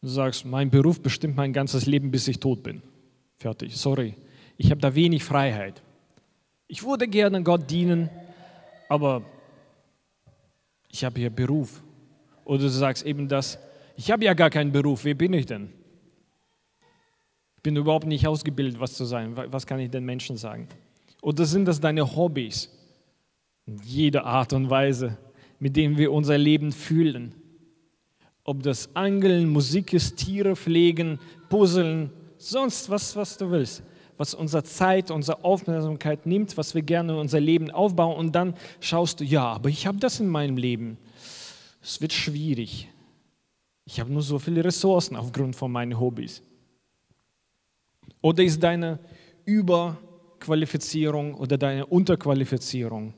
Du 0.00 0.08
sagst, 0.08 0.44
mein 0.44 0.70
Beruf 0.70 1.00
bestimmt 1.00 1.36
mein 1.36 1.52
ganzes 1.52 1.86
Leben, 1.86 2.10
bis 2.10 2.28
ich 2.28 2.38
tot 2.38 2.62
bin. 2.62 2.82
Fertig, 3.36 3.76
sorry. 3.76 4.14
Ich 4.56 4.70
habe 4.70 4.80
da 4.80 4.94
wenig 4.94 5.24
Freiheit. 5.24 5.82
Ich 6.66 6.84
würde 6.84 7.08
gerne 7.08 7.42
Gott 7.42 7.70
dienen, 7.70 8.10
aber 8.88 9.22
ich 10.90 11.04
habe 11.04 11.18
hier 11.18 11.30
Beruf. 11.30 11.82
Oder 12.44 12.60
du 12.60 12.68
sagst 12.68 13.04
eben 13.04 13.28
das, 13.28 13.58
ich 13.96 14.10
habe 14.10 14.24
ja 14.24 14.34
gar 14.34 14.50
keinen 14.50 14.72
Beruf, 14.72 15.04
wer 15.04 15.14
bin 15.14 15.32
ich 15.32 15.46
denn? 15.46 15.72
Ich 17.56 17.62
bin 17.62 17.76
überhaupt 17.76 18.06
nicht 18.06 18.26
ausgebildet, 18.26 18.80
was 18.80 18.94
zu 18.94 19.04
sein. 19.04 19.36
Was 19.36 19.66
kann 19.66 19.80
ich 19.80 19.90
den 19.90 20.04
Menschen 20.04 20.36
sagen? 20.36 20.68
Oder 21.22 21.44
sind 21.44 21.66
das 21.66 21.80
deine 21.80 22.16
Hobbys? 22.16 22.70
in 23.68 23.78
jeder 23.84 24.24
Art 24.24 24.54
und 24.54 24.70
Weise, 24.70 25.18
mit 25.60 25.76
denen 25.76 25.98
wir 25.98 26.10
unser 26.10 26.38
Leben 26.38 26.72
fühlen. 26.72 27.34
Ob 28.48 28.62
das 28.62 28.88
Angeln, 28.96 29.46
Musik 29.50 29.92
ist, 29.92 30.16
Tiere 30.16 30.56
pflegen, 30.56 31.20
Puzzeln, 31.50 32.10
sonst 32.38 32.88
was, 32.88 33.14
was 33.14 33.36
du 33.36 33.50
willst. 33.50 33.82
Was 34.16 34.32
unsere 34.32 34.64
Zeit, 34.64 35.10
unsere 35.10 35.44
Aufmerksamkeit 35.44 36.24
nimmt, 36.24 36.56
was 36.56 36.74
wir 36.74 36.80
gerne 36.80 37.12
in 37.12 37.18
unser 37.18 37.40
Leben 37.40 37.70
aufbauen 37.70 38.16
und 38.16 38.32
dann 38.34 38.54
schaust 38.80 39.20
du, 39.20 39.24
ja, 39.24 39.44
aber 39.44 39.68
ich 39.68 39.86
habe 39.86 39.98
das 39.98 40.18
in 40.20 40.28
meinem 40.28 40.56
Leben. 40.56 40.96
Es 41.82 42.00
wird 42.00 42.14
schwierig. 42.14 42.88
Ich 43.84 44.00
habe 44.00 44.10
nur 44.10 44.22
so 44.22 44.38
viele 44.38 44.64
Ressourcen 44.64 45.14
aufgrund 45.14 45.54
von 45.54 45.70
meinen 45.70 46.00
Hobbys. 46.00 46.42
Oder 48.22 48.44
ist 48.44 48.62
deine 48.62 48.98
Überqualifizierung 49.44 51.34
oder 51.34 51.58
deine 51.58 51.84
Unterqualifizierung 51.84 53.12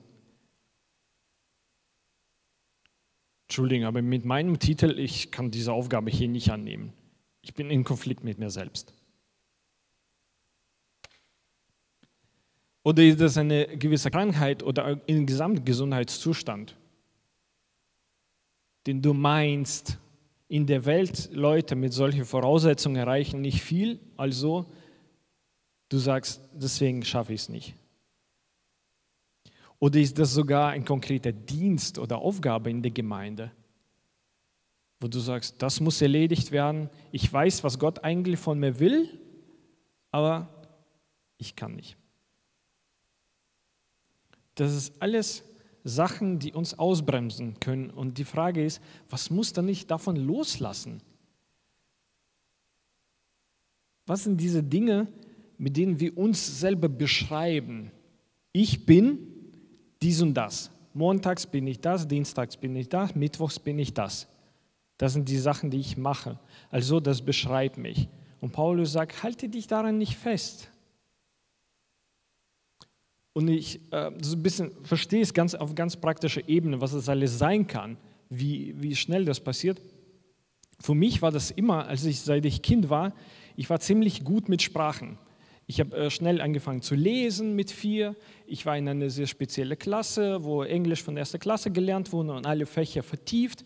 Entschuldigung, 3.50 3.84
aber 3.88 4.00
mit 4.00 4.24
meinem 4.24 4.60
Titel, 4.60 4.96
ich 4.96 5.32
kann 5.32 5.50
diese 5.50 5.72
Aufgabe 5.72 6.08
hier 6.08 6.28
nicht 6.28 6.52
annehmen. 6.52 6.92
Ich 7.42 7.52
bin 7.52 7.68
in 7.68 7.82
Konflikt 7.82 8.22
mit 8.22 8.38
mir 8.38 8.48
selbst. 8.48 8.94
Oder 12.84 13.02
ist 13.02 13.20
das 13.20 13.36
eine 13.36 13.76
gewisse 13.76 14.12
Krankheit 14.12 14.62
oder 14.62 15.00
ein 15.08 15.26
Gesamtgesundheitszustand, 15.26 16.76
den 18.86 19.02
du 19.02 19.14
meinst, 19.14 19.98
in 20.46 20.68
der 20.68 20.84
Welt 20.84 21.30
Leute 21.32 21.74
mit 21.74 21.92
solchen 21.92 22.26
Voraussetzungen 22.26 22.94
erreichen 22.94 23.40
nicht 23.40 23.62
viel, 23.62 23.98
also 24.16 24.70
du 25.88 25.98
sagst, 25.98 26.40
deswegen 26.52 27.04
schaffe 27.04 27.32
ich 27.32 27.40
es 27.40 27.48
nicht. 27.48 27.74
Oder 29.80 29.98
ist 29.98 30.18
das 30.18 30.32
sogar 30.34 30.70
ein 30.70 30.84
konkreter 30.84 31.32
Dienst 31.32 31.98
oder 31.98 32.18
Aufgabe 32.18 32.70
in 32.70 32.82
der 32.82 32.92
Gemeinde, 32.92 33.50
wo 35.00 35.08
du 35.08 35.18
sagst, 35.18 35.60
das 35.60 35.80
muss 35.80 36.02
erledigt 36.02 36.52
werden, 36.52 36.90
ich 37.10 37.32
weiß, 37.32 37.64
was 37.64 37.78
Gott 37.78 38.04
eigentlich 38.04 38.38
von 38.38 38.58
mir 38.58 38.78
will, 38.78 39.08
aber 40.10 40.48
ich 41.38 41.56
kann 41.56 41.74
nicht. 41.74 41.96
Das 44.54 44.74
ist 44.74 45.00
alles 45.00 45.42
Sachen, 45.82 46.38
die 46.38 46.52
uns 46.52 46.78
ausbremsen 46.78 47.58
können. 47.60 47.88
Und 47.88 48.18
die 48.18 48.24
Frage 48.24 48.62
ist, 48.62 48.82
was 49.08 49.30
muss 49.30 49.54
dann 49.54 49.64
nicht 49.64 49.90
davon 49.90 50.16
loslassen? 50.16 51.00
Was 54.04 54.24
sind 54.24 54.38
diese 54.38 54.62
Dinge, 54.62 55.08
mit 55.56 55.78
denen 55.78 56.00
wir 56.00 56.18
uns 56.18 56.60
selber 56.60 56.90
beschreiben? 56.90 57.90
Ich 58.52 58.84
bin 58.84 59.29
dies 60.02 60.22
und 60.22 60.34
das. 60.34 60.70
Montags 60.94 61.46
bin 61.46 61.66
ich 61.66 61.80
das, 61.80 62.08
Dienstags 62.08 62.56
bin 62.56 62.74
ich 62.76 62.88
das, 62.88 63.14
Mittwochs 63.14 63.58
bin 63.58 63.78
ich 63.78 63.94
das. 63.94 64.28
Das 64.98 65.12
sind 65.12 65.28
die 65.28 65.38
Sachen, 65.38 65.70
die 65.70 65.78
ich 65.78 65.96
mache. 65.96 66.38
Also 66.70 67.00
das 67.00 67.22
beschreibt 67.22 67.78
mich. 67.78 68.08
Und 68.40 68.52
Paulus 68.52 68.92
sagt, 68.92 69.22
halte 69.22 69.48
dich 69.48 69.66
daran 69.66 69.98
nicht 69.98 70.16
fest. 70.16 70.70
Und 73.32 73.48
ich 73.48 73.80
äh, 73.92 74.10
so 74.20 74.36
ein 74.36 74.42
bisschen 74.42 74.72
verstehe 74.82 75.22
es 75.22 75.32
ganz 75.32 75.54
auf 75.54 75.74
ganz 75.74 75.96
praktischer 75.96 76.46
Ebene, 76.48 76.80
was 76.80 76.92
es 76.92 77.08
alles 77.08 77.38
sein 77.38 77.66
kann, 77.66 77.96
wie, 78.28 78.74
wie 78.76 78.96
schnell 78.96 79.24
das 79.24 79.40
passiert. 79.40 79.80
Für 80.80 80.94
mich 80.94 81.22
war 81.22 81.30
das 81.30 81.50
immer, 81.50 81.86
als 81.86 82.04
ich 82.04 82.20
seit 82.20 82.44
ich 82.44 82.62
Kind 82.62 82.90
war, 82.90 83.14
ich 83.56 83.70
war 83.70 83.80
ziemlich 83.80 84.24
gut 84.24 84.48
mit 84.48 84.62
Sprachen. 84.62 85.18
Ich 85.70 85.78
habe 85.78 85.96
äh, 85.96 86.10
schnell 86.10 86.40
angefangen 86.40 86.82
zu 86.82 86.96
lesen 86.96 87.54
mit 87.54 87.70
vier. 87.70 88.16
Ich 88.44 88.66
war 88.66 88.76
in 88.76 88.88
einer 88.88 89.08
sehr 89.08 89.28
speziellen 89.28 89.78
Klasse, 89.78 90.42
wo 90.42 90.64
Englisch 90.64 91.00
von 91.00 91.16
erster 91.16 91.38
Klasse 91.38 91.70
gelernt 91.70 92.10
wurde 92.10 92.32
und 92.32 92.44
alle 92.44 92.66
Fächer 92.66 93.04
vertieft. 93.04 93.64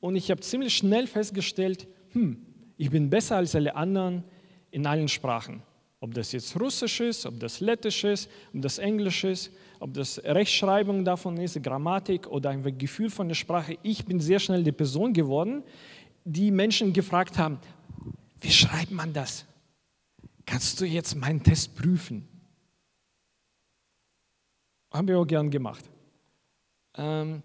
Und 0.00 0.16
ich 0.16 0.32
habe 0.32 0.40
ziemlich 0.40 0.74
schnell 0.74 1.06
festgestellt, 1.06 1.86
hm, 2.10 2.44
ich 2.76 2.90
bin 2.90 3.08
besser 3.08 3.36
als 3.36 3.54
alle 3.54 3.76
anderen 3.76 4.24
in 4.72 4.84
allen 4.84 5.06
Sprachen. 5.06 5.62
Ob 6.00 6.12
das 6.12 6.32
jetzt 6.32 6.58
Russisch 6.58 6.98
ist, 6.98 7.24
ob 7.24 7.38
das 7.38 7.60
Lettisch 7.60 8.02
ist, 8.02 8.28
ob 8.52 8.60
das 8.60 8.78
Englisch 8.78 9.22
ist, 9.22 9.52
ob 9.78 9.94
das 9.94 10.20
Rechtschreibung 10.24 11.04
davon 11.04 11.36
ist, 11.36 11.62
Grammatik 11.62 12.26
oder 12.26 12.50
ein 12.50 12.78
Gefühl 12.78 13.10
von 13.10 13.28
der 13.28 13.36
Sprache. 13.36 13.78
Ich 13.84 14.04
bin 14.04 14.18
sehr 14.18 14.40
schnell 14.40 14.64
die 14.64 14.72
Person 14.72 15.12
geworden, 15.12 15.62
die 16.24 16.50
Menschen 16.50 16.92
gefragt 16.92 17.38
haben, 17.38 17.58
wie 18.40 18.50
schreibt 18.50 18.90
man 18.90 19.12
das? 19.12 19.46
Kannst 20.46 20.80
du 20.80 20.84
jetzt 20.84 21.14
meinen 21.14 21.42
Test 21.42 21.74
prüfen? 21.74 22.28
Haben 24.92 25.08
wir 25.08 25.18
auch 25.18 25.26
gern 25.26 25.50
gemacht. 25.50 25.84
Ähm, 26.96 27.42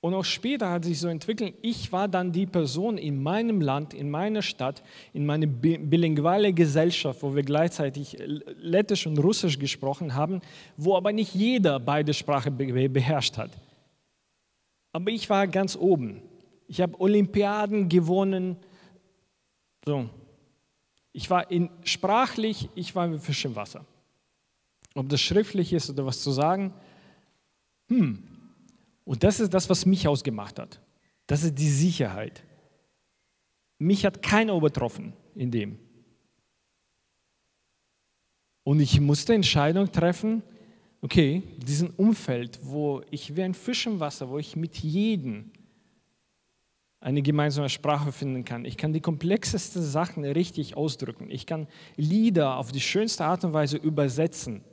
und 0.00 0.14
auch 0.14 0.24
später 0.24 0.70
hat 0.70 0.84
sich 0.84 1.00
so 1.00 1.08
entwickelt, 1.08 1.54
ich 1.60 1.90
war 1.90 2.06
dann 2.06 2.30
die 2.30 2.46
Person 2.46 2.98
in 2.98 3.20
meinem 3.20 3.60
Land, 3.60 3.94
in 3.94 4.10
meiner 4.10 4.42
Stadt, 4.42 4.82
in 5.12 5.26
meiner 5.26 5.46
bilinguale 5.46 6.52
Gesellschaft, 6.52 7.22
wo 7.22 7.34
wir 7.34 7.42
gleichzeitig 7.42 8.16
Lettisch 8.60 9.08
und 9.08 9.18
Russisch 9.18 9.58
gesprochen 9.58 10.14
haben, 10.14 10.40
wo 10.76 10.96
aber 10.96 11.12
nicht 11.12 11.34
jeder 11.34 11.80
beide 11.80 12.14
Sprachen 12.14 12.56
beherrscht 12.56 13.38
hat. 13.38 13.50
Aber 14.92 15.10
ich 15.10 15.28
war 15.28 15.48
ganz 15.48 15.76
oben. 15.76 16.22
Ich 16.68 16.80
habe 16.80 17.00
Olympiaden 17.00 17.88
gewonnen. 17.88 18.56
So. 19.84 20.08
Ich 21.18 21.28
war 21.30 21.50
in, 21.50 21.68
sprachlich, 21.82 22.68
ich 22.76 22.94
war 22.94 23.12
wie 23.12 23.18
Fisch 23.18 23.44
im 23.44 23.56
Wasser. 23.56 23.84
Ob 24.94 25.08
das 25.08 25.20
schriftlich 25.20 25.72
ist 25.72 25.90
oder 25.90 26.06
was 26.06 26.22
zu 26.22 26.30
sagen, 26.30 26.72
hm, 27.88 28.22
und 29.04 29.24
das 29.24 29.40
ist 29.40 29.52
das, 29.52 29.68
was 29.68 29.84
mich 29.84 30.06
ausgemacht 30.06 30.60
hat. 30.60 30.80
Das 31.26 31.42
ist 31.42 31.58
die 31.58 31.70
Sicherheit. 31.70 32.44
Mich 33.78 34.06
hat 34.06 34.22
keiner 34.22 34.54
übertroffen 34.54 35.12
in 35.34 35.50
dem. 35.50 35.80
Und 38.62 38.78
ich 38.78 39.00
musste 39.00 39.34
Entscheidung 39.34 39.90
treffen, 39.90 40.44
okay, 41.02 41.42
diesen 41.56 41.90
Umfeld, 41.90 42.60
wo 42.62 43.02
ich 43.10 43.34
wie 43.34 43.42
ein 43.42 43.54
Fisch 43.54 43.88
im 43.88 43.98
Wasser, 43.98 44.28
wo 44.28 44.38
ich 44.38 44.54
mit 44.54 44.76
jedem 44.76 45.50
eine 47.00 47.22
gemeinsame 47.22 47.68
Sprache 47.68 48.10
finden 48.10 48.44
kann. 48.44 48.64
Ich 48.64 48.76
kann 48.76 48.92
die 48.92 49.00
komplexesten 49.00 49.82
Sachen 49.82 50.24
richtig 50.24 50.76
ausdrücken. 50.76 51.30
Ich 51.30 51.46
kann 51.46 51.68
Lieder 51.96 52.56
auf 52.56 52.72
die 52.72 52.80
schönste 52.80 53.24
Art 53.24 53.44
und 53.44 53.52
Weise 53.52 53.76
übersetzen, 53.76 54.64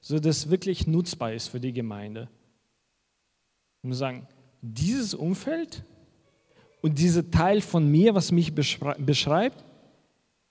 sodass 0.00 0.38
es 0.38 0.50
wirklich 0.50 0.86
nutzbar 0.86 1.32
ist 1.32 1.48
für 1.48 1.60
die 1.60 1.72
Gemeinde. 1.72 2.28
Und 3.82 3.94
sagen, 3.94 4.28
dieses 4.60 5.12
Umfeld 5.12 5.84
und 6.82 6.98
dieser 6.98 7.28
Teil 7.28 7.60
von 7.60 7.90
mir, 7.90 8.14
was 8.14 8.30
mich 8.30 8.54
beschreibt, 8.54 9.64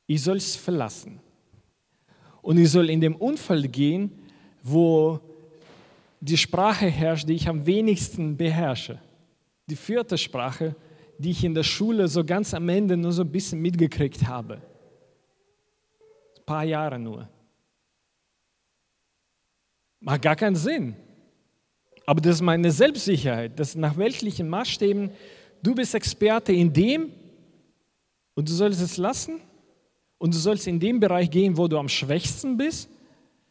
ich 0.06 0.22
soll 0.22 0.38
es 0.38 0.58
verlassen. 0.58 1.22
Und 2.42 2.58
ich 2.58 2.70
soll 2.70 2.90
in 2.90 3.00
dem 3.00 3.16
Umfeld 3.16 3.72
gehen, 3.72 4.12
wo 4.64 5.22
die 6.20 6.38
Sprache 6.38 6.88
herrscht, 6.88 7.30
die 7.30 7.34
ich 7.34 7.48
am 7.48 7.66
wenigsten 7.66 8.36
beherrsche. 8.36 9.00
Die 9.70 9.76
vierte 9.78 10.18
Sprache, 10.18 10.76
ich 11.30 11.44
in 11.44 11.54
der 11.54 11.64
Schule 11.64 12.08
so 12.08 12.24
ganz 12.24 12.54
am 12.54 12.68
Ende 12.70 12.98
nur 12.98 13.12
so 13.12 13.22
ein 13.22 13.32
bisschen 13.32 13.62
mitgekriegt 13.62 14.26
habe. 14.28 14.56
Ein 16.38 16.46
paar 16.46 16.64
Jahre 16.64 16.98
nur. 16.98 17.30
Macht 20.00 20.24
gar 20.24 20.36
keinen 20.36 20.56
Sinn. 20.56 20.96
Aber 22.06 22.20
das 22.20 22.36
ist 22.36 22.42
meine 22.42 22.72
Selbstsicherheit, 22.72 23.60
dass 23.60 23.76
nach 23.76 23.96
weltlichen 23.98 24.50
Maßstäben 24.50 25.12
du 25.62 25.76
bist 25.76 25.94
Experte 25.94 26.52
in 26.52 26.74
dem 26.74 27.12
und 28.34 28.50
du 28.50 28.54
sollst 28.54 28.82
es 28.82 28.98
lassen 28.98 29.40
und 30.18 30.34
du 30.34 30.38
sollst 30.38 30.68
in 30.68 30.80
dem 30.80 31.00
Bereich 31.00 31.30
gehen, 31.30 31.56
wo 31.56 31.68
du 31.68 31.78
am 31.78 31.88
schwächsten 31.88 32.58
bist. 32.58 32.90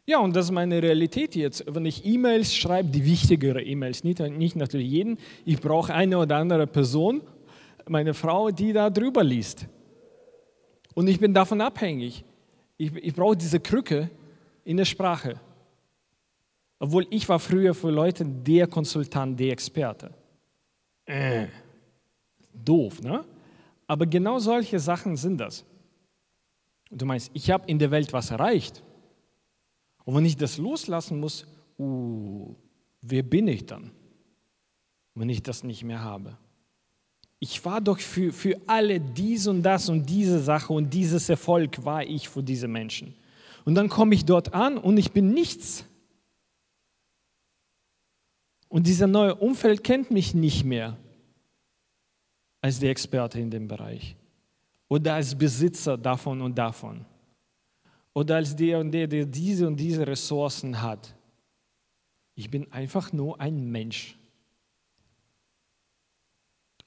Ja, 0.07 0.19
und 0.19 0.35
das 0.35 0.47
ist 0.47 0.51
meine 0.51 0.83
Realität 0.83 1.37
jetzt. 1.37 1.65
Wenn 1.69 1.87
ich 1.87 2.05
E-Mails 2.05 2.55
schreibe, 2.55 2.89
die 2.89 3.05
wichtigere 3.05 3.63
E-Mails, 3.63 4.03
nicht, 4.03 4.19
nicht 4.19 4.57
natürlich 4.57 4.91
jeden, 4.91 5.19
ich 5.45 5.61
brauche 5.61 5.95
eine 5.95 6.19
oder 6.19 6.37
andere 6.37 6.67
Person, 6.67 7.21
meine 7.89 8.15
Frau, 8.15 8.51
die 8.51 8.73
da 8.73 8.91
drüber 8.91 9.23
liest. 9.25 9.67
Und 10.95 11.09
ich 11.09 11.19
bin 11.19 11.33
davon 11.33 11.61
abhängig. 11.61 12.25
Ich, 12.77 12.95
ich 12.95 13.15
brauche 13.15 13.37
diese 13.37 13.61
Krücke 13.61 14.11
in 14.65 14.77
der 14.77 14.85
Sprache. 14.85 15.41
Obwohl 16.79 17.07
ich 17.11 17.29
war 17.29 17.39
früher 17.39 17.75
für 17.75 17.91
Leute 17.91 18.25
der 18.25 18.67
Konsultant, 18.67 19.39
der 19.39 19.53
Experte. 19.53 20.13
Äh, 21.05 21.49
doof, 22.53 23.03
ne? 23.03 23.25
Aber 23.87 24.07
genau 24.07 24.39
solche 24.39 24.79
Sachen 24.79 25.17
sind 25.17 25.39
das. 25.39 25.65
Und 26.91 27.03
du 27.03 27.07
meinst, 27.07 27.31
ich 27.35 27.51
habe 27.51 27.67
in 27.67 27.79
der 27.79 27.91
Welt 27.91 28.13
was 28.13 28.31
erreicht. 28.31 28.83
Und 30.05 30.15
wenn 30.15 30.25
ich 30.25 30.37
das 30.37 30.59
loslassen 30.59 31.21
muss, 31.21 31.47
uh, 31.79 32.55
wer 33.01 33.23
bin 33.23 33.49
ich 33.49 33.67
dann, 33.67 33.91
wenn 35.15 35.29
ich 35.29 35.43
das 35.43 35.63
nicht 35.65 35.85
mehr 35.85 36.03
habe? 36.03 36.37
Ich 37.41 37.65
war 37.65 37.81
doch 37.81 37.99
für, 37.99 38.33
für 38.33 38.61
alle 38.67 39.01
dies 39.01 39.47
und 39.47 39.63
das 39.63 39.89
und 39.89 40.05
diese 40.09 40.39
Sache 40.41 40.73
und 40.73 40.93
dieses 40.93 41.29
Erfolg 41.29 41.83
war 41.85 42.05
ich 42.05 42.29
für 42.29 42.43
diese 42.43 42.69
Menschen. 42.69 43.15
Und 43.65 43.75
dann 43.75 43.89
komme 43.89 44.15
ich 44.15 44.27
dort 44.27 44.53
an 44.53 44.77
und 44.77 44.99
ich 44.99 45.13
bin 45.13 45.33
nichts. 45.33 45.87
Und 48.69 48.87
dieser 48.87 49.07
neue 49.07 49.35
Umfeld 49.35 49.83
kennt 49.83 50.11
mich 50.11 50.35
nicht 50.35 50.65
mehr 50.65 50.99
als 52.61 52.79
der 52.79 52.91
Experte 52.91 53.41
in 53.41 53.51
dem 53.51 53.67
Bereich 53.67 54.17
oder 54.89 55.15
als 55.15 55.35
Besitzer 55.35 55.97
davon 55.97 56.43
und 56.43 56.59
davon 56.59 57.07
oder 58.13 58.37
als 58.37 58.55
der 58.55 58.79
und 58.81 58.93
der, 58.93 59.07
der 59.07 59.25
diese 59.25 59.67
und 59.67 59.77
diese 59.77 60.07
Ressourcen 60.07 60.83
hat. 60.83 61.15
Ich 62.35 62.51
bin 62.51 62.71
einfach 62.71 63.13
nur 63.13 63.41
ein 63.41 63.71
Mensch. 63.71 64.20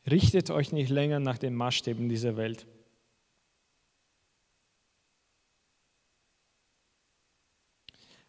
Richtet 0.09 0.49
euch 0.49 0.71
nicht 0.71 0.89
länger 0.89 1.19
nach 1.19 1.37
den 1.37 1.55
Maßstäben 1.55 2.09
dieser 2.09 2.35
Welt. 2.35 2.67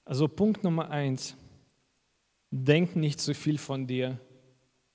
Also 0.04 0.28
Punkt 0.28 0.62
Nummer 0.62 0.90
eins. 0.90 1.36
Denk 2.50 2.94
nicht 2.94 3.20
zu 3.20 3.34
viel 3.34 3.58
von 3.58 3.86
dir. 3.86 4.20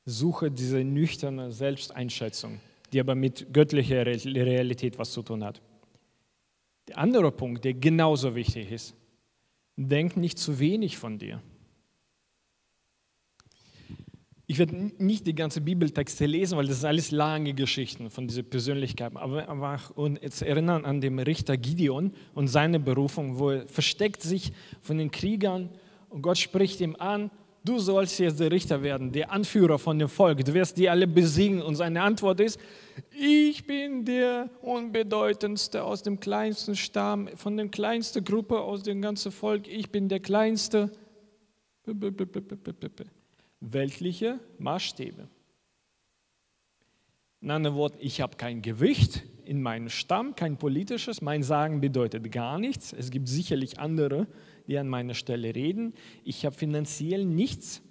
Suche 0.05 0.49
diese 0.49 0.83
nüchterne 0.83 1.51
Selbsteinschätzung, 1.51 2.61
die 2.93 2.99
aber 2.99 3.15
mit 3.15 3.53
göttlicher 3.53 4.05
Realität 4.05 4.97
was 4.97 5.11
zu 5.11 5.21
tun 5.21 5.43
hat. 5.43 5.61
Der 6.87 6.97
andere 6.97 7.31
Punkt, 7.31 7.65
der 7.65 7.73
genauso 7.73 8.33
wichtig 8.33 8.71
ist, 8.71 8.95
denk 9.75 10.15
nicht 10.15 10.39
zu 10.39 10.59
wenig 10.59 10.97
von 10.97 11.19
dir. 11.19 11.41
Ich 14.51 14.57
werde 14.57 14.91
nicht 14.97 15.27
die 15.27 15.35
ganze 15.35 15.62
Bibeltexte 15.62 16.25
lesen, 16.25 16.57
weil 16.57 16.65
das 16.65 16.79
sind 16.79 16.89
alles 16.89 17.12
lange 17.12 17.53
Geschichten 17.53 18.09
von 18.09 18.27
dieser 18.27 18.41
Persönlichkeit. 18.41 19.15
Aber, 19.15 19.47
aber 19.47 19.79
und 19.93 20.19
jetzt 20.23 20.41
erinnern 20.41 20.85
an 20.85 21.01
den 21.01 21.19
Richter 21.19 21.55
Gideon 21.55 22.13
und 22.33 22.47
seine 22.47 22.79
Berufung, 22.79 23.38
wo 23.38 23.51
er 23.51 23.67
versteckt 23.67 24.23
sich 24.23 24.51
von 24.81 24.97
den 24.97 25.12
Kriegern 25.12 25.69
und 26.09 26.23
Gott 26.23 26.39
spricht 26.39 26.81
ihm 26.81 26.95
an 26.97 27.29
du 27.63 27.77
sollst 27.77 28.17
jetzt 28.19 28.39
der 28.39 28.51
Richter 28.51 28.81
werden, 28.81 29.12
der 29.12 29.31
Anführer 29.31 29.77
von 29.77 29.99
dem 29.99 30.09
Volk, 30.09 30.43
du 30.43 30.53
wirst 30.53 30.77
die 30.77 30.89
alle 30.89 31.05
besiegen. 31.05 31.62
Und 31.62 31.75
seine 31.75 32.01
Antwort 32.01 32.39
ist, 32.39 32.59
ich 33.12 33.67
bin 33.67 34.05
der 34.05 34.49
Unbedeutendste 34.62 35.83
aus 35.83 36.01
dem 36.01 36.19
kleinsten 36.19 36.75
Stamm, 36.75 37.29
von 37.35 37.55
der 37.57 37.67
kleinsten 37.67 38.23
Gruppe 38.23 38.59
aus 38.59 38.81
dem 38.81 39.01
ganzen 39.01 39.31
Volk, 39.31 39.67
ich 39.67 39.91
bin 39.91 40.09
der 40.09 40.19
Kleinste. 40.19 40.91
Weltliche 43.60 44.39
Maßstäbe. 44.58 45.28
In 47.41 47.52
anderen 47.52 47.76
Worten, 47.76 47.98
ich 48.02 48.22
habe 48.22 48.36
kein 48.36 48.62
Gewicht 48.62 49.24
in 49.45 49.62
meinem 49.62 49.89
Stamm, 49.89 50.36
kein 50.36 50.58
politisches. 50.58 51.22
Mein 51.22 51.41
Sagen 51.41 51.80
bedeutet 51.80 52.32
gar 52.32 52.60
nichts. 52.60 52.91
Es 52.91 53.12
gibt 53.12 53.28
sicherlich 53.30 53.80
andere, 53.80 54.28
die 54.67 54.78
an 54.78 54.88
meiner 54.88 55.13
Stelle 55.13 55.56
reden. 55.56 55.93
Ich 56.24 56.45
habe 56.45 56.56
finanziell 56.56 57.26
nichts, 57.26 57.82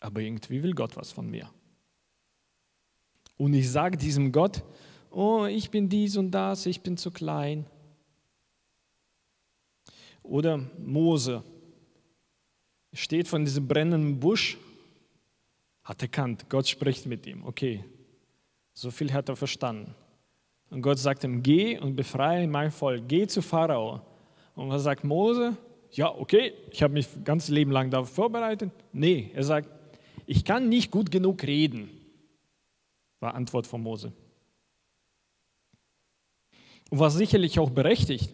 aber 0.00 0.20
irgendwie 0.20 0.62
will 0.62 0.74
Gott 0.74 0.96
was 0.96 1.12
von 1.12 1.30
mir. 1.30 1.48
Und 3.36 3.54
ich 3.54 3.70
sage 3.70 3.96
diesem 3.96 4.32
Gott, 4.32 4.62
oh, 5.10 5.46
ich 5.46 5.70
bin 5.70 5.88
dies 5.88 6.16
und 6.16 6.32
das, 6.32 6.66
ich 6.66 6.80
bin 6.80 6.96
zu 6.96 7.10
klein. 7.10 7.66
Oder 10.22 10.58
Mose 10.78 11.42
steht 12.92 13.28
von 13.28 13.44
diesem 13.44 13.66
brennenden 13.66 14.20
Busch, 14.20 14.58
hat 15.84 16.02
erkannt, 16.02 16.48
Gott 16.48 16.68
spricht 16.68 17.06
mit 17.06 17.26
ihm. 17.26 17.44
Okay, 17.44 17.84
so 18.72 18.90
viel 18.90 19.12
hat 19.12 19.28
er 19.28 19.36
verstanden. 19.36 19.94
Und 20.70 20.82
Gott 20.82 20.98
sagt 20.98 21.24
ihm, 21.24 21.42
geh 21.42 21.78
und 21.78 21.96
befreie 21.96 22.46
mein 22.46 22.70
Volk, 22.70 23.02
geh 23.08 23.26
zu 23.26 23.42
Pharao. 23.42 24.00
Und 24.54 24.70
was 24.70 24.82
sagt 24.82 25.04
Mose? 25.04 25.56
Ja, 25.90 26.14
okay, 26.14 26.54
ich 26.70 26.82
habe 26.82 26.94
mich 26.94 27.08
ganz 27.24 27.48
Leben 27.48 27.70
lang 27.70 27.90
darauf 27.90 28.08
vorbereitet. 28.08 28.70
Nee, 28.92 29.30
er 29.34 29.44
sagt, 29.44 29.68
ich 30.26 30.44
kann 30.44 30.68
nicht 30.68 30.90
gut 30.90 31.10
genug 31.10 31.42
reden, 31.42 31.90
war 33.20 33.34
Antwort 33.34 33.66
von 33.66 33.82
Mose. 33.82 34.12
Und 36.90 36.98
war 36.98 37.10
sicherlich 37.10 37.58
auch 37.58 37.70
berechtigt. 37.70 38.32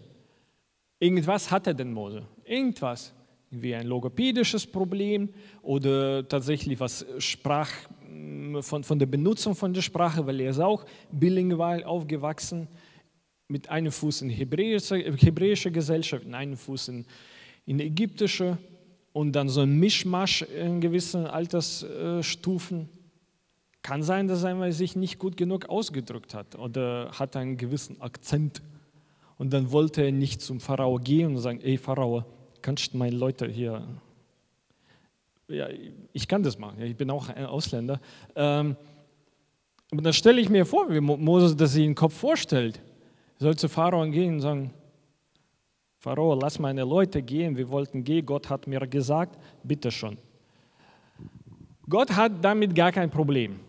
Irgendwas 1.01 1.51
hatte 1.51 1.75
denn 1.75 1.93
Mose, 1.93 2.27
irgendwas 2.45 3.13
wie 3.51 3.75
ein 3.75 3.87
logopädisches 3.87 4.67
Problem 4.67 5.31
oder 5.63 6.27
tatsächlich 6.27 6.79
was 6.81 7.07
Sprach, 7.19 7.71
von, 8.61 8.85
von 8.85 8.99
der 8.99 9.07
Benutzung 9.07 9.55
von 9.55 9.73
der 9.73 9.83
Sprache, 9.83 10.27
weil 10.27 10.41
er 10.41 10.51
ist 10.51 10.61
auch 10.61 10.85
bilingual 11.13 11.85
aufgewachsen, 11.85 12.69
mit 13.49 13.71
einem 13.71 13.93
Fuß 13.93 14.23
in 14.23 14.31
hebräischer, 14.31 14.97
hebräische 14.99 15.71
Gesellschaft, 15.71 16.25
mit 16.25 16.35
einem 16.35 16.57
Fuß 16.57 16.89
in, 16.89 17.07
in 17.65 17.81
ägyptische 17.81 18.59
und 19.13 19.33
dann 19.33 19.49
so 19.49 19.63
ein 19.63 19.79
Mischmasch 19.79 20.43
in 20.43 20.81
gewissen 20.81 21.27
Altersstufen. 21.27 22.89
Kann 23.83 24.03
sein, 24.03 24.29
dass 24.29 24.45
er 24.45 24.73
sich 24.73 24.97
nicht 24.97 25.19
gut 25.19 25.37
genug 25.39 25.71
ausgedrückt 25.71 26.35
hat 26.35 26.57
oder 26.57 27.11
hat 27.19 27.37
einen 27.37 27.57
gewissen 27.57 28.01
Akzent. 28.03 28.61
Und 29.39 29.53
dann 29.53 29.73
wollte 29.73 30.03
er 30.03 30.13
nicht 30.13 30.43
zum 30.43 30.61
Pharao 30.61 30.97
gehen 30.99 31.35
und 31.35 31.39
sagen, 31.39 31.61
ey 31.63 31.79
Pharao, 31.79 32.25
kannst 32.63 32.95
meine 32.95 33.17
Leute 33.17 33.49
hier, 33.49 33.87
ja, 35.49 35.69
ich 36.13 36.29
kann 36.29 36.43
das 36.43 36.59
machen, 36.59 36.83
ich 36.83 36.97
bin 36.97 37.11
auch 37.11 37.29
ein 37.29 37.47
Ausländer. 37.47 38.01
Ähm, 38.37 38.77
aber 39.91 40.03
dann 40.03 40.13
stelle 40.13 40.41
ich 40.41 40.49
mir 40.49 40.67
vor, 40.67 40.91
wie 40.91 41.01
Moses 41.01 41.57
das 41.57 41.73
sich 41.73 41.85
den 41.85 41.95
Kopf 41.95 42.15
vorstellt. 42.15 42.81
Er 43.39 43.45
soll 43.45 43.57
zu 43.57 43.69
Pharao 43.69 44.05
gehen 44.11 44.35
und 44.35 44.41
sagen, 44.41 44.71
Pharao, 45.99 46.35
lass 46.35 46.59
meine 46.59 46.85
Leute 46.85 47.23
gehen, 47.23 47.57
wir 47.57 47.69
wollten 47.71 48.05
gehen, 48.05 48.25
Gott 48.25 48.49
hat 48.51 48.67
mir 48.67 48.81
gesagt, 48.81 49.39
bitte 49.63 49.91
schon. 49.91 50.19
Gott 51.89 52.15
hat 52.15 52.33
damit 52.43 52.75
gar 52.75 52.93
kein 52.93 53.11
Problem. 53.11 53.61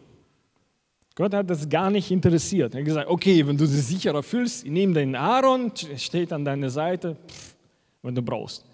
Gott 1.15 1.33
hat 1.33 1.49
das 1.49 1.67
gar 1.67 1.89
nicht 1.89 2.11
interessiert. 2.11 2.73
Er 2.73 2.79
hat 2.81 2.85
gesagt, 2.85 3.09
okay, 3.09 3.45
wenn 3.45 3.57
du 3.57 3.65
dich 3.65 3.83
sicherer 3.83 4.23
fühlst, 4.23 4.65
nimm 4.65 4.93
den 4.93 5.15
Aaron, 5.15 5.71
steht 5.97 6.31
an 6.31 6.45
deiner 6.45 6.69
Seite, 6.69 7.17
wenn 8.01 8.15
du 8.15 8.21
brauchst. 8.21 8.68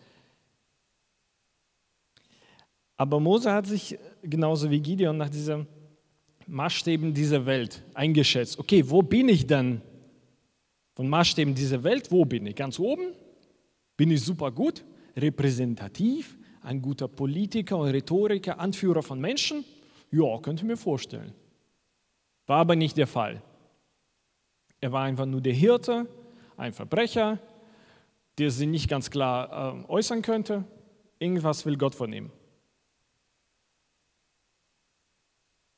Aber 2.97 3.19
Mose 3.19 3.51
hat 3.51 3.67
sich 3.67 3.97
genauso 4.21 4.69
wie 4.71 4.79
Gideon 4.79 5.17
nach 5.17 5.29
diesen 5.29 5.67
Maßstäben 6.47 7.13
dieser 7.13 7.45
Welt 7.45 7.83
eingeschätzt. 7.93 8.59
Okay, 8.59 8.83
wo 8.87 9.01
bin 9.01 9.29
ich 9.29 9.45
dann? 9.47 9.81
Von 10.93 11.09
Maßstäben 11.09 11.53
dieser 11.53 11.83
Welt, 11.83 12.09
wo 12.09 12.23
bin 12.23 12.45
ich? 12.45 12.55
Ganz 12.55 12.79
oben? 12.79 13.13
Bin 13.97 14.11
ich 14.11 14.21
super 14.21 14.51
gut? 14.51 14.85
Repräsentativ? 15.17 16.37
Ein 16.61 16.81
guter 16.81 17.09
Politiker 17.09 17.77
und 17.77 17.89
Rhetoriker, 17.89 18.59
Anführer 18.59 19.03
von 19.03 19.19
Menschen? 19.19 19.65
Ja, 20.09 20.39
könnte 20.39 20.63
ich 20.63 20.67
mir 20.67 20.77
vorstellen. 20.77 21.33
War 22.47 22.59
aber 22.59 22.75
nicht 22.75 22.95
der 22.95 23.07
Fall. 23.07 23.41
Er 24.79 24.91
war 24.91 25.03
einfach 25.03 25.25
nur 25.25 25.41
der 25.41 25.53
Hirte, 25.53 26.07
ein 26.57 26.71
Verbrecher, 26.71 27.39
der 28.37 28.51
sich 28.51 28.67
nicht 28.67 28.89
ganz 28.89 29.09
klar 29.09 29.85
äh, 29.85 29.91
äußern 29.91 30.21
könnte. 30.21 30.63
Irgendwas 31.19 31.65
will 31.65 31.77
Gott 31.77 31.95
von 31.95 32.13
ihm. 32.13 32.31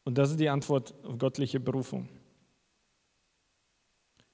Und 0.08 0.18
das 0.18 0.32
ist 0.32 0.40
die 0.40 0.48
Antwort 0.48 0.94
auf 1.04 1.18
göttliche 1.18 1.60
Berufung. 1.60 2.08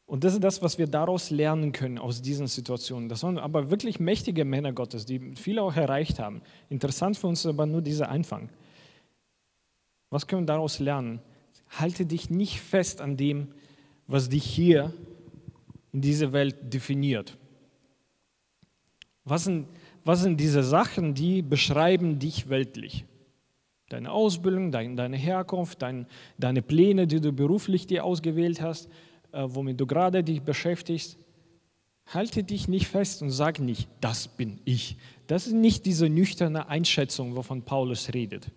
Und 0.05 0.23
das 0.23 0.33
ist 0.35 0.43
das, 0.43 0.61
was 0.61 0.77
wir 0.77 0.85
daraus 0.85 1.31
lernen 1.31 1.71
können 1.71 1.97
aus 1.97 2.21
diesen 2.21 2.45
Situationen. 2.45 3.09
Das 3.09 3.23
waren 3.23 3.39
aber 3.39 3.71
wirklich 3.71 3.99
mächtige 3.99 4.45
Männer 4.45 4.71
Gottes, 4.71 5.07
die 5.07 5.33
viele 5.33 5.63
auch 5.63 5.75
erreicht 5.75 6.19
haben. 6.19 6.43
Interessant 6.69 7.17
für 7.17 7.25
uns 7.25 7.39
ist 7.39 7.47
aber 7.47 7.65
nur 7.65 7.81
dieser 7.81 8.09
Anfang. 8.09 8.49
Was 10.11 10.27
können 10.27 10.43
wir 10.43 10.53
daraus 10.53 10.77
lernen? 10.77 11.21
Halte 11.71 12.05
dich 12.05 12.29
nicht 12.29 12.61
fest 12.61 13.01
an 13.01 13.17
dem, 13.17 13.47
was 14.05 14.29
dich 14.29 14.43
hier 14.43 14.93
in 15.91 16.01
dieser 16.01 16.33
Welt 16.33 16.71
definiert. 16.71 17.35
Was 19.25 19.45
sind, 19.45 19.67
was 20.05 20.21
sind 20.21 20.39
diese 20.39 20.61
Sachen, 20.61 21.15
die 21.15 21.41
beschreiben 21.41 22.19
dich 22.19 22.47
weltlich? 22.47 23.07
Deine 23.89 24.11
Ausbildung, 24.11 24.71
dein, 24.71 24.95
deine 24.95 25.17
Herkunft, 25.17 25.81
dein, 25.81 26.07
deine 26.37 26.61
Pläne, 26.61 27.05
die 27.05 27.21
du 27.21 27.31
beruflich 27.31 27.85
dir 27.85 28.05
ausgewählt 28.05 28.61
hast, 28.61 28.89
äh, 29.31 29.43
womit 29.45 29.79
du 29.79 29.85
gerade 29.85 30.23
dich 30.23 30.41
beschäftigst. 30.41 31.17
Halte 32.07 32.43
dich 32.43 32.67
nicht 32.67 32.87
fest 32.87 33.21
und 33.21 33.29
sag 33.29 33.59
nicht, 33.59 33.87
das 34.01 34.27
bin 34.27 34.59
ich. 34.65 34.97
Das 35.27 35.47
ist 35.47 35.53
nicht 35.53 35.85
diese 35.85 36.09
nüchterne 36.09 36.67
Einschätzung, 36.67 37.35
wovon 37.35 37.63
Paulus 37.63 38.13
redet. 38.13 38.51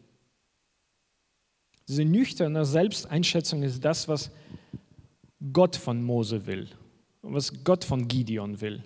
Diese 1.88 2.04
nüchterne 2.04 2.64
Selbsteinschätzung 2.64 3.62
ist 3.62 3.84
das, 3.84 4.08
was 4.08 4.32
Gott 5.52 5.76
von 5.76 6.02
Mose 6.02 6.46
will, 6.46 6.68
was 7.22 7.52
Gott 7.62 7.84
von 7.84 8.08
Gideon 8.08 8.60
will, 8.60 8.82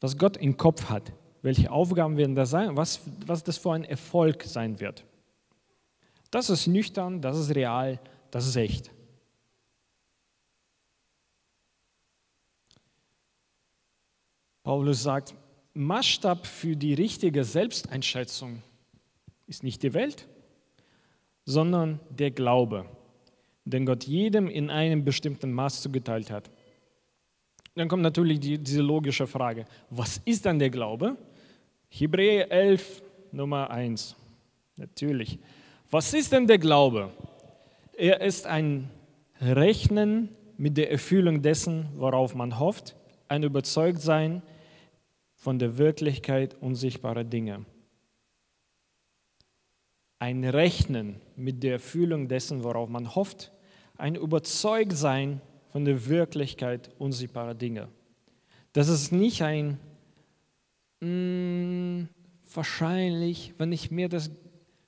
was 0.00 0.18
Gott 0.18 0.36
im 0.36 0.56
Kopf 0.56 0.84
hat, 0.90 1.12
welche 1.40 1.70
Aufgaben 1.70 2.16
werden 2.16 2.34
da 2.34 2.44
sein, 2.44 2.76
was, 2.76 3.00
was 3.26 3.42
das 3.42 3.56
für 3.56 3.72
ein 3.72 3.84
Erfolg 3.84 4.44
sein 4.44 4.80
wird. 4.80 5.04
Das 6.32 6.48
ist 6.48 6.66
nüchtern, 6.66 7.20
das 7.20 7.38
ist 7.38 7.54
real, 7.54 8.00
das 8.30 8.46
ist 8.46 8.56
echt. 8.56 8.90
Paulus 14.62 15.02
sagt, 15.02 15.34
Maßstab 15.74 16.46
für 16.46 16.74
die 16.74 16.94
richtige 16.94 17.44
Selbsteinschätzung 17.44 18.62
ist 19.46 19.62
nicht 19.62 19.82
die 19.82 19.92
Welt, 19.92 20.26
sondern 21.44 22.00
der 22.08 22.30
Glaube, 22.30 22.86
den 23.66 23.84
Gott 23.84 24.04
jedem 24.04 24.48
in 24.48 24.70
einem 24.70 25.04
bestimmten 25.04 25.52
Maß 25.52 25.82
zugeteilt 25.82 26.30
hat. 26.30 26.50
Dann 27.74 27.88
kommt 27.88 28.02
natürlich 28.02 28.40
die, 28.40 28.56
diese 28.56 28.80
logische 28.80 29.26
Frage, 29.26 29.66
was 29.90 30.16
ist 30.24 30.46
dann 30.46 30.58
der 30.58 30.70
Glaube? 30.70 31.18
Hebräer 31.90 32.50
11, 32.50 33.02
Nummer 33.32 33.68
1. 33.68 34.16
Natürlich. 34.76 35.38
Was 35.92 36.14
ist 36.14 36.32
denn 36.32 36.46
der 36.46 36.56
Glaube? 36.56 37.10
Er 37.92 38.22
ist 38.22 38.46
ein 38.46 38.88
Rechnen 39.42 40.30
mit 40.56 40.78
der 40.78 40.90
Erfüllung 40.90 41.42
dessen, 41.42 41.86
worauf 41.96 42.34
man 42.34 42.58
hofft, 42.58 42.96
ein 43.28 43.42
Überzeugtsein 43.42 44.40
von 45.34 45.58
der 45.58 45.76
Wirklichkeit 45.76 46.56
unsichtbarer 46.62 47.24
Dinge. 47.24 47.66
Ein 50.18 50.44
Rechnen 50.44 51.20
mit 51.36 51.62
der 51.62 51.72
Erfüllung 51.72 52.26
dessen, 52.26 52.64
worauf 52.64 52.88
man 52.88 53.14
hofft, 53.14 53.52
ein 53.98 54.14
Überzeugtsein 54.14 55.42
von 55.72 55.84
der 55.84 56.06
Wirklichkeit 56.06 56.88
unsichtbarer 56.98 57.54
Dinge. 57.54 57.88
Das 58.72 58.88
ist 58.88 59.12
nicht 59.12 59.42
ein 59.42 59.78
mh, 61.00 61.06
hm, 61.06 62.08
wahrscheinlich, 62.54 63.52
wenn 63.58 63.72
ich 63.72 63.90
mir 63.90 64.08
das 64.08 64.30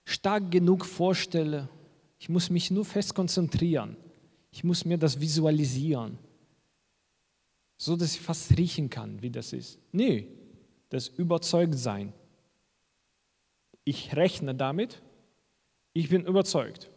stark 0.04 0.50
genug 0.50 0.84
vorstelle. 0.84 1.68
Ich 2.18 2.28
muss 2.28 2.50
mich 2.50 2.70
nur 2.70 2.84
fest 2.84 3.14
konzentrieren. 3.14 3.96
Ich 4.50 4.62
muss 4.62 4.84
mir 4.84 4.98
das 4.98 5.18
visualisieren, 5.18 6.16
so 7.76 7.96
dass 7.96 8.14
ich 8.14 8.20
fast 8.20 8.56
riechen 8.56 8.88
kann, 8.88 9.20
wie 9.20 9.30
das 9.30 9.52
ist. 9.52 9.78
Nee, 9.90 10.28
das 10.90 11.08
überzeugt 11.08 11.74
sein. 11.74 12.12
Ich 13.84 14.14
rechne 14.14 14.54
damit, 14.54 15.02
ich 15.92 16.08
bin 16.08 16.24
überzeugt. 16.24 16.90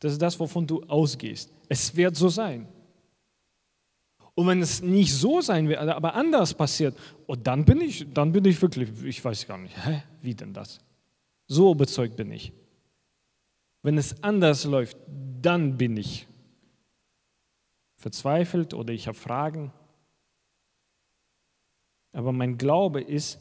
Das 0.00 0.12
ist 0.12 0.20
das, 0.20 0.40
wovon 0.40 0.66
du 0.66 0.82
ausgehst. 0.82 1.52
Es 1.68 1.94
wird 1.94 2.16
so 2.16 2.28
sein. 2.28 2.66
Und 4.34 4.46
wenn 4.46 4.62
es 4.62 4.80
nicht 4.80 5.14
so 5.14 5.40
sein 5.40 5.68
wird, 5.68 5.78
aber 5.78 6.14
anders 6.14 6.54
passiert, 6.54 6.96
oh, 7.26 7.36
dann 7.36 7.64
bin 7.64 7.80
ich, 7.80 8.06
dann 8.12 8.32
bin 8.32 8.44
ich 8.46 8.60
wirklich, 8.62 8.88
ich 9.04 9.22
weiß 9.22 9.46
gar 9.46 9.58
nicht, 9.58 9.76
hä, 9.84 10.02
wie 10.22 10.34
denn 10.34 10.54
das? 10.54 10.80
So 11.46 11.72
überzeugt 11.72 12.16
bin 12.16 12.32
ich. 12.32 12.52
Wenn 13.82 13.98
es 13.98 14.22
anders 14.22 14.64
läuft, 14.64 14.96
dann 15.42 15.76
bin 15.76 15.96
ich 15.96 16.26
verzweifelt 17.96 18.74
oder 18.74 18.92
ich 18.92 19.06
habe 19.06 19.18
Fragen. 19.18 19.72
Aber 22.12 22.32
mein 22.32 22.58
Glaube 22.58 23.00
ist, 23.00 23.38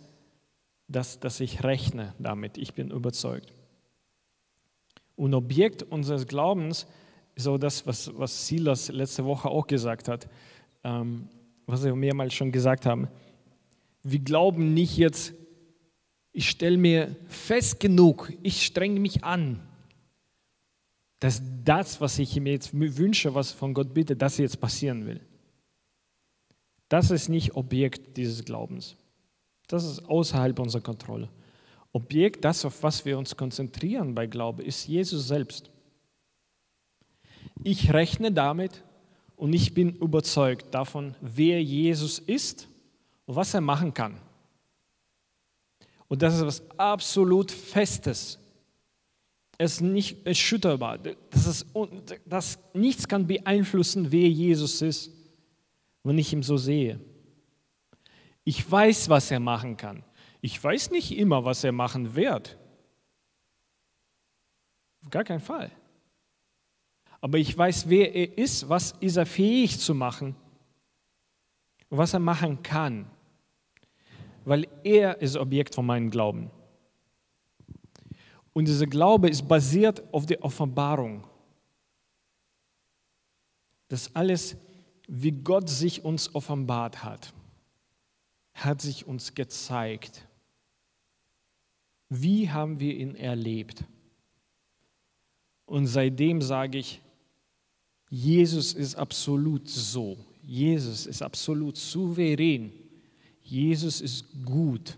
dass, 0.87 1.19
dass 1.19 1.39
ich 1.39 1.63
rechne 1.63 2.13
damit. 2.19 2.57
Ich 2.57 2.73
bin 2.73 2.91
überzeugt. 2.91 3.53
Und 5.15 5.33
Objekt 5.33 5.83
unseres 5.83 6.27
Glaubens 6.27 6.87
ist 7.35 7.47
auch 7.47 7.57
das, 7.57 7.85
was, 7.87 8.11
was 8.17 8.47
Silas 8.47 8.89
letzte 8.89 9.25
Woche 9.25 9.49
auch 9.49 9.67
gesagt 9.67 10.07
hat, 10.07 10.27
ähm, 10.83 11.27
was 11.65 11.83
wir 11.83 11.95
mehrmals 11.95 12.33
schon 12.33 12.51
gesagt 12.51 12.85
haben. 12.85 13.07
Wir 14.03 14.19
glauben 14.19 14.73
nicht 14.73 14.97
jetzt, 14.97 15.33
ich 16.33 16.49
stelle 16.49 16.77
mir 16.77 17.15
fest 17.27 17.79
genug, 17.79 18.31
ich 18.41 18.65
strenge 18.65 18.99
mich 18.99 19.23
an, 19.23 19.59
dass 21.19 21.41
das, 21.63 22.01
was 22.01 22.17
ich 22.17 22.39
mir 22.39 22.53
jetzt 22.53 22.73
wünsche, 22.73 23.35
was 23.35 23.51
von 23.51 23.73
Gott 23.73 23.93
bitte, 23.93 24.15
das 24.15 24.37
jetzt 24.37 24.59
passieren 24.59 25.05
will. 25.05 25.21
Das 26.89 27.11
ist 27.11 27.29
nicht 27.29 27.55
Objekt 27.55 28.17
dieses 28.17 28.43
Glaubens. 28.43 28.97
Das 29.67 29.85
ist 29.85 30.03
außerhalb 30.05 30.59
unserer 30.59 30.81
Kontrolle. 30.81 31.29
Objekt, 31.93 32.43
das, 32.43 32.65
auf 32.65 32.83
was 32.83 33.05
wir 33.05 33.17
uns 33.17 33.37
konzentrieren 33.37 34.15
bei 34.15 34.25
Glaube, 34.25 34.63
ist 34.63 34.87
Jesus 34.87 35.27
selbst. 35.27 35.69
Ich 37.63 37.93
rechne 37.93 38.31
damit 38.31 38.83
und 39.41 39.53
ich 39.53 39.73
bin 39.73 39.95
überzeugt 39.95 40.71
davon, 40.71 41.15
wer 41.19 41.63
Jesus 41.63 42.19
ist 42.19 42.67
und 43.25 43.35
was 43.35 43.55
er 43.55 43.61
machen 43.61 43.91
kann. 43.91 44.21
Und 46.07 46.21
das 46.21 46.35
ist 46.35 46.45
was 46.45 46.69
absolut 46.77 47.49
Festes. 47.51 48.37
Es 49.57 49.73
ist 49.73 49.81
nicht 49.81 50.27
erschütterbar. 50.27 50.99
Das 51.31 51.47
ist, 51.47 51.65
das, 52.23 52.59
nichts 52.75 53.07
kann 53.07 53.25
beeinflussen, 53.25 54.11
wer 54.11 54.29
Jesus 54.29 54.79
ist, 54.83 55.11
wenn 56.03 56.19
ich 56.19 56.31
ihn 56.31 56.43
so 56.43 56.57
sehe. 56.57 56.99
Ich 58.43 58.71
weiß, 58.71 59.09
was 59.09 59.31
er 59.31 59.39
machen 59.39 59.75
kann. 59.75 60.03
Ich 60.41 60.63
weiß 60.63 60.91
nicht 60.91 61.17
immer, 61.17 61.43
was 61.45 61.63
er 61.63 61.71
machen 61.71 62.13
wird. 62.13 62.59
Auf 65.01 65.09
gar 65.09 65.23
keinen 65.23 65.39
Fall. 65.39 65.71
Aber 67.21 67.37
ich 67.37 67.55
weiß, 67.55 67.87
wer 67.87 68.13
er 68.15 68.37
ist, 68.37 68.67
was 68.67 68.93
ist 68.99 69.15
er 69.15 69.27
fähig 69.27 69.79
zu 69.79 69.93
machen 69.93 70.35
und 71.89 71.97
was 71.99 72.13
er 72.13 72.19
machen 72.19 72.61
kann. 72.63 73.05
Weil 74.43 74.67
er 74.83 75.21
ist 75.21 75.37
Objekt 75.37 75.75
von 75.75 75.85
meinem 75.85 76.09
Glauben. 76.09 76.49
Und 78.53 78.67
dieser 78.67 78.87
Glaube 78.87 79.29
ist 79.29 79.47
basiert 79.47 80.03
auf 80.11 80.25
der 80.25 80.43
Offenbarung. 80.43 81.23
Das 83.87 84.15
alles, 84.15 84.57
wie 85.07 85.31
Gott 85.31 85.69
sich 85.69 86.03
uns 86.03 86.33
offenbart 86.33 87.03
hat, 87.03 87.33
hat 88.53 88.81
sich 88.81 89.05
uns 89.05 89.35
gezeigt. 89.35 90.27
Wie 92.09 92.49
haben 92.49 92.79
wir 92.79 92.95
ihn 92.95 93.15
erlebt? 93.15 93.83
Und 95.65 95.87
seitdem 95.87 96.41
sage 96.41 96.79
ich, 96.79 97.01
Jesus 98.11 98.73
ist 98.73 98.95
absolut 98.95 99.69
so. 99.69 100.17
Jesus 100.43 101.07
ist 101.07 101.21
absolut 101.21 101.77
souverän. 101.77 102.73
Jesus 103.41 104.01
ist 104.01 104.25
gut. 104.43 104.97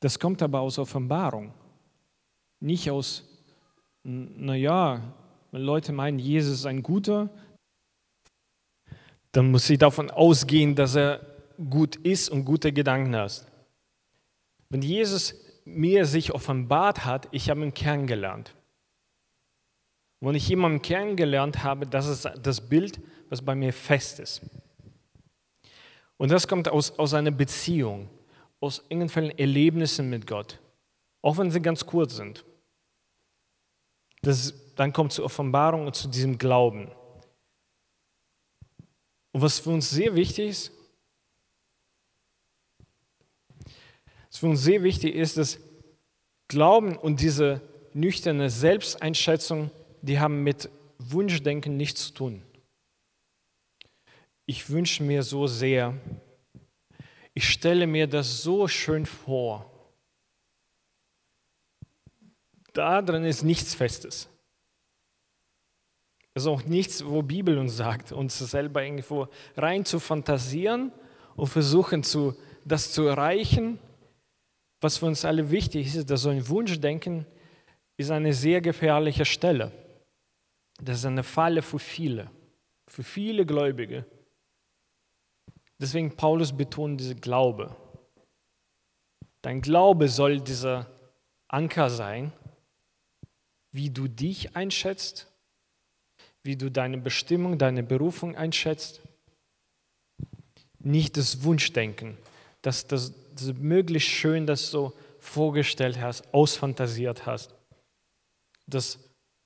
Das 0.00 0.18
kommt 0.18 0.42
aber 0.42 0.60
aus 0.60 0.78
Offenbarung, 0.78 1.52
nicht 2.58 2.90
aus, 2.90 3.22
naja, 4.02 5.14
wenn 5.52 5.62
Leute 5.62 5.92
meinen, 5.92 6.18
Jesus 6.18 6.60
ist 6.60 6.66
ein 6.66 6.82
guter, 6.82 7.28
dann 9.30 9.50
muss 9.50 9.70
ich 9.70 9.78
davon 9.78 10.10
ausgehen, 10.10 10.74
dass 10.74 10.96
er 10.96 11.20
gut 11.68 11.96
ist 11.96 12.30
und 12.30 12.44
gute 12.44 12.72
Gedanken 12.72 13.14
hat. 13.14 13.46
Wenn 14.70 14.82
Jesus 14.82 15.34
mir 15.74 16.06
sich 16.06 16.32
offenbart 16.32 17.04
hat, 17.04 17.28
ich 17.30 17.50
habe 17.50 17.62
ihn 17.62 17.74
kennengelernt. 17.74 18.54
Wenn 20.20 20.34
ich 20.34 20.48
jemanden 20.48 20.82
kennengelernt 20.82 21.62
habe, 21.62 21.86
das 21.86 22.06
ist 22.06 22.28
das 22.42 22.68
Bild, 22.68 23.00
was 23.30 23.42
bei 23.42 23.54
mir 23.54 23.72
fest 23.72 24.20
ist. 24.20 24.42
Und 26.18 26.30
das 26.30 26.46
kommt 26.46 26.68
aus, 26.68 26.98
aus 26.98 27.14
einer 27.14 27.30
Beziehung 27.30 28.10
aus 28.60 28.84
irgendwelchen 28.88 29.38
Erlebnissen 29.38 30.10
mit 30.10 30.26
Gott, 30.26 30.60
auch 31.22 31.38
wenn 31.38 31.50
sie 31.50 31.62
ganz 31.62 31.86
kurz 31.86 32.16
sind. 32.16 32.44
Das, 34.22 34.52
dann 34.76 34.92
kommt 34.92 35.12
zur 35.12 35.24
Offenbarung 35.24 35.86
und 35.86 35.96
zu 35.96 36.08
diesem 36.08 36.36
Glauben. 36.36 36.90
Und 39.32 39.40
was 39.40 39.60
für 39.60 39.70
uns 39.70 39.88
sehr 39.88 40.14
wichtig 40.14 40.50
ist, 40.50 40.72
was 44.30 44.38
für 44.38 44.46
uns 44.46 44.62
sehr 44.62 44.82
wichtig 44.82 45.14
ist, 45.14 45.36
dass 45.36 45.58
Glauben 46.48 46.96
und 46.96 47.20
diese 47.20 47.60
nüchterne 47.92 48.50
Selbsteinschätzung, 48.50 49.70
die 50.02 50.18
haben 50.18 50.42
mit 50.42 50.68
Wunschdenken 50.98 51.76
nichts 51.76 52.08
zu 52.08 52.14
tun. 52.14 52.42
Ich 54.46 54.68
wünsche 54.70 55.02
mir 55.02 55.22
so 55.22 55.46
sehr, 55.46 55.94
ich 57.34 57.48
stelle 57.48 57.86
mir 57.86 58.06
das 58.06 58.42
so 58.42 58.68
schön 58.68 59.06
vor. 59.06 59.66
Da 62.72 63.02
drin 63.02 63.24
ist 63.24 63.42
nichts 63.42 63.74
Festes. 63.74 64.28
Es 66.34 66.44
ist 66.44 66.48
auch 66.48 66.64
nichts, 66.64 67.04
wo 67.04 67.22
Bibel 67.22 67.58
uns 67.58 67.76
sagt, 67.76 68.12
uns 68.12 68.38
selber 68.38 68.84
irgendwo 68.84 69.28
rein 69.56 69.84
zu 69.84 69.98
fantasieren 69.98 70.92
und 71.34 71.48
versuchen, 71.48 72.04
zu, 72.04 72.36
das 72.64 72.92
zu 72.92 73.02
erreichen. 73.06 73.80
Was 74.80 74.96
für 74.96 75.06
uns 75.06 75.24
alle 75.24 75.50
wichtig 75.50 75.94
ist, 75.94 76.10
dass 76.10 76.22
so 76.22 76.30
ein 76.30 76.48
Wunschdenken 76.48 77.26
ist 77.96 78.10
eine 78.10 78.32
sehr 78.32 78.60
gefährliche 78.60 79.24
Stelle. 79.24 79.72
Das 80.82 80.98
ist 80.98 81.04
eine 81.04 81.22
Falle 81.22 81.60
für 81.60 81.78
viele, 81.78 82.30
für 82.88 83.02
viele 83.02 83.44
Gläubige. 83.44 84.06
Deswegen 85.78 86.16
Paulus 86.16 86.56
betont 86.56 87.00
diese 87.00 87.14
Glaube. 87.14 87.76
Dein 89.42 89.60
Glaube 89.60 90.08
soll 90.08 90.40
dieser 90.40 90.86
Anker 91.48 91.90
sein, 91.90 92.32
wie 93.72 93.90
du 93.90 94.08
dich 94.08 94.56
einschätzt, 94.56 95.26
wie 96.42 96.56
du 96.56 96.70
deine 96.70 96.98
Bestimmung, 96.98 97.58
deine 97.58 97.82
Berufung 97.82 98.36
einschätzt. 98.36 99.00
Nicht 100.78 101.16
das 101.16 101.42
Wunschdenken, 101.42 102.16
dass 102.62 102.86
das, 102.86 103.12
das 103.40 103.54
möglichst 103.56 104.08
schön 104.08 104.46
das 104.46 104.70
so 104.70 104.92
vorgestellt 105.18 106.00
hast, 106.00 106.32
ausfantasiert 106.32 107.26
hast, 107.26 107.54
dass 108.66 108.98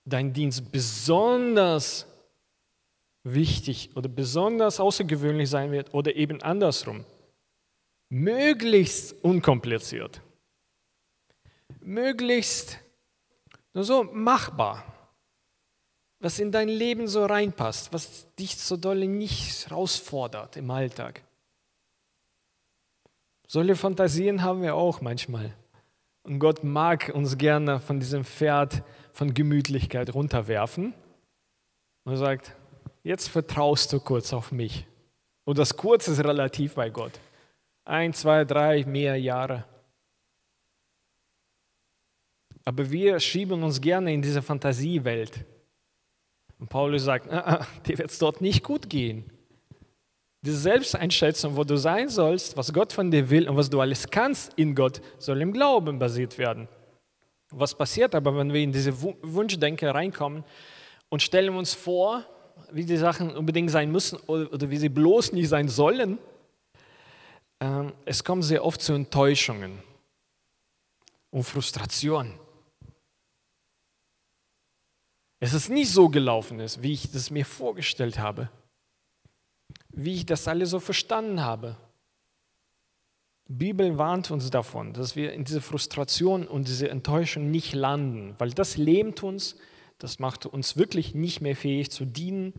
dein 0.04 0.33
Dienst 0.33 0.70
besonders 0.70 2.07
wichtig 3.24 3.90
oder 3.96 4.09
besonders 4.09 4.80
außergewöhnlich 4.80 5.48
sein 5.48 5.72
wird 5.72 5.92
oder 5.94 6.14
eben 6.14 6.42
andersrum. 6.42 7.04
Möglichst 8.11 9.12
unkompliziert. 9.24 10.20
Möglichst 11.80 12.78
nur 13.72 13.85
so 13.85 14.04
machbar. 14.04 14.85
Was 16.20 16.38
in 16.38 16.52
dein 16.52 16.68
Leben 16.68 17.09
so 17.09 17.26
reinpasst, 17.26 17.92
was 17.92 18.33
dich 18.37 18.57
so 18.57 18.76
doll 18.76 19.07
nicht 19.07 19.68
herausfordert 19.68 20.57
im 20.57 20.70
Alltag. 20.70 21.22
Solche 23.47 23.76
Fantasien 23.76 24.42
haben 24.42 24.62
wir 24.62 24.74
auch 24.74 25.01
manchmal. 25.01 25.55
Und 26.22 26.38
Gott 26.38 26.64
mag 26.64 27.11
uns 27.14 27.36
gerne 27.36 27.78
von 27.80 28.01
diesem 28.01 28.24
Pferd 28.24 28.82
von 29.12 29.34
Gemütlichkeit 29.34 30.14
runterwerfen 30.14 30.95
und 32.05 32.16
sagt, 32.16 32.57
jetzt 33.03 33.28
vertraust 33.28 33.92
du 33.92 34.01
kurz 34.01 34.32
auf 34.32 34.51
mich. 34.51 34.86
Und 35.45 35.59
das 35.59 35.76
kurz 35.76 36.09
ist 36.09 36.24
relativ 36.24 36.74
bei 36.74 36.88
Gott. 36.88 37.12
Ein, 37.84 38.14
zwei, 38.14 38.45
drei, 38.47 38.84
mehr 38.84 39.16
Jahre. 39.16 39.64
Aber 42.64 42.90
wir 42.90 43.20
schieben 43.20 43.62
uns 43.62 43.80
gerne 43.80 44.12
in 44.14 44.22
diese 44.22 44.40
Fantasiewelt. 44.40 45.45
Und 46.59 46.70
Paulus 46.70 47.05
sagt, 47.05 47.28
ah, 47.30 47.61
ah, 47.61 47.66
dir 47.86 47.99
wird 47.99 48.11
es 48.11 48.18
dort 48.18 48.40
nicht 48.40 48.64
gut 48.64 48.88
gehen. 48.88 49.30
Diese 50.45 50.59
Selbsteinschätzung, 50.59 51.57
wo 51.57 51.64
du 51.64 51.78
sein 51.78 52.11
sollst, 52.11 52.55
was 52.55 52.70
Gott 52.70 52.92
von 52.92 53.11
dir 53.11 53.30
will 53.30 53.49
und 53.49 53.57
was 53.57 53.70
du 53.70 53.80
alles 53.80 54.11
kannst 54.11 54.53
in 54.57 54.74
Gott, 54.74 55.01
soll 55.18 55.40
im 55.40 55.55
Glauben 55.55 55.99
basiert 55.99 56.36
werden. 56.36 56.68
Was 57.51 57.74
passiert 57.74 58.14
aber, 58.14 58.36
wenn 58.36 58.53
wir 58.53 58.61
in 58.61 58.70
diese 58.70 59.01
Wunschdenke 59.01 59.95
reinkommen 59.95 60.45
und 61.09 61.22
stellen 61.22 61.55
uns 61.57 61.72
vor, 61.72 62.26
wie 62.70 62.84
die 62.84 62.99
Sachen 62.99 63.34
unbedingt 63.34 63.70
sein 63.70 63.90
müssen 63.90 64.18
oder 64.26 64.68
wie 64.68 64.76
sie 64.76 64.90
bloß 64.90 65.32
nicht 65.32 65.49
sein 65.49 65.68
sollen, 65.68 66.18
ähm, 67.61 67.95
es 68.05 68.22
kommt 68.22 68.45
sehr 68.45 68.66
oft 68.66 68.82
zu 68.82 68.92
Enttäuschungen 68.92 69.78
und 71.30 71.45
Frustration. 71.45 72.34
Es 75.40 75.55
ist 75.55 75.70
nicht 75.70 75.90
so 75.90 76.11
gelaufen 76.11 76.59
wie 76.80 76.92
ich 76.92 77.11
das 77.11 77.30
mir 77.30 77.47
vorgestellt 77.47 78.18
habe, 78.18 78.51
wie 79.97 80.14
ich 80.14 80.26
das 80.26 80.49
alle 80.49 80.66
so 80.66 80.80
verstanden 80.80 81.42
habe. 81.42 81.76
Die 83.49 83.53
Bibel 83.53 83.99
warnt 83.99 84.30
uns 84.30 84.49
davon, 84.51 84.95
dass 84.95 85.16
wir 85.16 85.34
in 85.34 85.45
diese 85.45 85.61
Frustration 85.61 86.47
und 86.47 86.66
diese 86.66 86.88
Enttäuschung 86.88 87.51
nicht 87.51 87.74
landen, 87.74 88.34
weil 88.38 88.51
das 88.51 88.78
lähmt 88.78 89.22
uns, 89.22 89.57
das 89.99 90.18
macht 90.18 90.47
uns 90.47 90.76
wirklich 90.76 91.14
nicht 91.14 91.40
mehr 91.42 91.55
fähig 91.55 91.90
zu 91.90 92.07
dienen. 92.07 92.55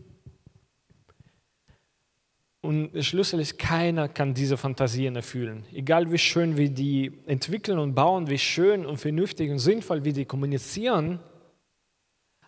Und 2.60 2.92
der 2.92 3.02
Schlüssel 3.02 3.40
ist, 3.40 3.58
keiner 3.58 4.08
kann 4.08 4.34
diese 4.34 4.56
Fantasien 4.56 5.16
erfüllen. 5.16 5.64
Egal 5.72 6.10
wie 6.10 6.18
schön 6.18 6.56
wir 6.56 6.68
die 6.68 7.12
entwickeln 7.26 7.78
und 7.78 7.94
bauen, 7.94 8.28
wie 8.28 8.38
schön 8.38 8.86
und 8.86 8.98
vernünftig 8.98 9.50
und 9.50 9.58
sinnvoll 9.58 10.04
wir 10.04 10.12
die 10.12 10.24
kommunizieren, 10.24 11.20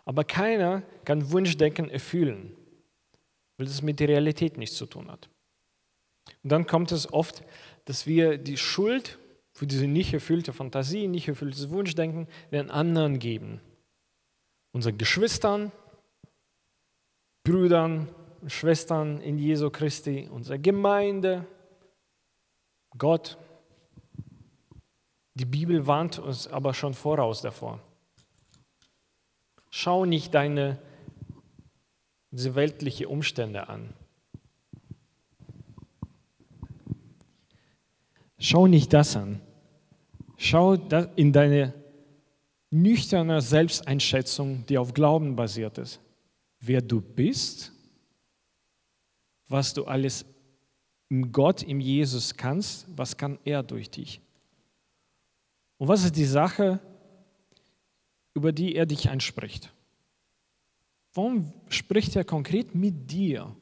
aber 0.05 0.23
keiner 0.23 0.81
kann 1.05 1.31
Wunschdenken 1.31 1.89
erfüllen, 1.89 2.55
weil 3.59 3.67
es 3.67 3.81
mit 3.81 3.99
der 3.99 4.07
Realität 4.07 4.57
nichts 4.57 4.77
zu 4.77 4.85
tun 4.85 5.11
hat. 5.11 5.29
Und 6.43 6.51
dann 6.51 6.65
kommt 6.65 6.93
es 6.93 7.11
oft, 7.11 7.43
dass 7.85 8.07
wir 8.07 8.37
die 8.37 8.55
Schuld 8.55 9.19
für 9.51 9.67
diese 9.67 9.85
nicht 9.85 10.13
erfüllte 10.13 10.53
Fantasie, 10.53 11.09
nicht 11.09 11.27
erfülltes 11.27 11.69
Wunschdenken 11.69 12.27
den 12.51 12.71
anderen 12.71 13.19
geben. 13.19 13.59
Unseren 14.71 14.97
Geschwistern, 14.97 15.73
Brüdern, 17.43 18.07
Schwestern 18.47 19.19
in 19.19 19.37
Jesu 19.37 19.69
Christi, 19.69 20.29
unserer 20.31 20.57
Gemeinde, 20.57 21.45
Gott. 22.97 23.37
Die 25.33 25.45
Bibel 25.45 25.85
warnt 25.85 26.17
uns 26.17 26.47
aber 26.47 26.73
schon 26.73 26.93
voraus 26.93 27.41
davor. 27.41 27.81
Schau 29.69 30.05
nicht 30.05 30.33
deine 30.33 30.79
diese 32.31 32.55
weltlichen 32.55 33.07
Umstände 33.07 33.67
an. 33.69 33.93
Schau 38.37 38.67
nicht 38.67 38.93
das 38.93 39.15
an. 39.15 39.41
Schau 40.37 40.75
in 41.15 41.33
deine 41.33 41.73
nüchterne 42.69 43.41
Selbsteinschätzung, 43.41 44.65
die 44.67 44.77
auf 44.77 44.93
Glauben 44.93 45.35
basiert 45.35 45.77
ist. 45.77 45.99
Wer 46.59 46.81
du 46.81 47.01
bist, 47.01 47.73
was 49.47 49.73
du 49.73 49.85
alles 49.85 50.25
im 51.09 51.31
Gott, 51.31 51.63
im 51.63 51.79
Jesus 51.79 52.35
kannst, 52.35 52.85
was 52.95 53.17
kann 53.17 53.39
er 53.43 53.63
durch 53.63 53.89
dich? 53.89 54.21
Und 55.77 55.87
was 55.87 56.03
ist 56.03 56.15
die 56.15 56.25
Sache, 56.25 56.79
über 58.33 58.51
die 58.51 58.75
er 58.75 58.85
dich 58.85 59.09
anspricht. 59.09 59.73
Warum 61.19 61.51
spricht 61.67 62.15
er 62.15 62.23
konkret 62.23 62.73
mit 62.73 63.11
dir 63.11 63.53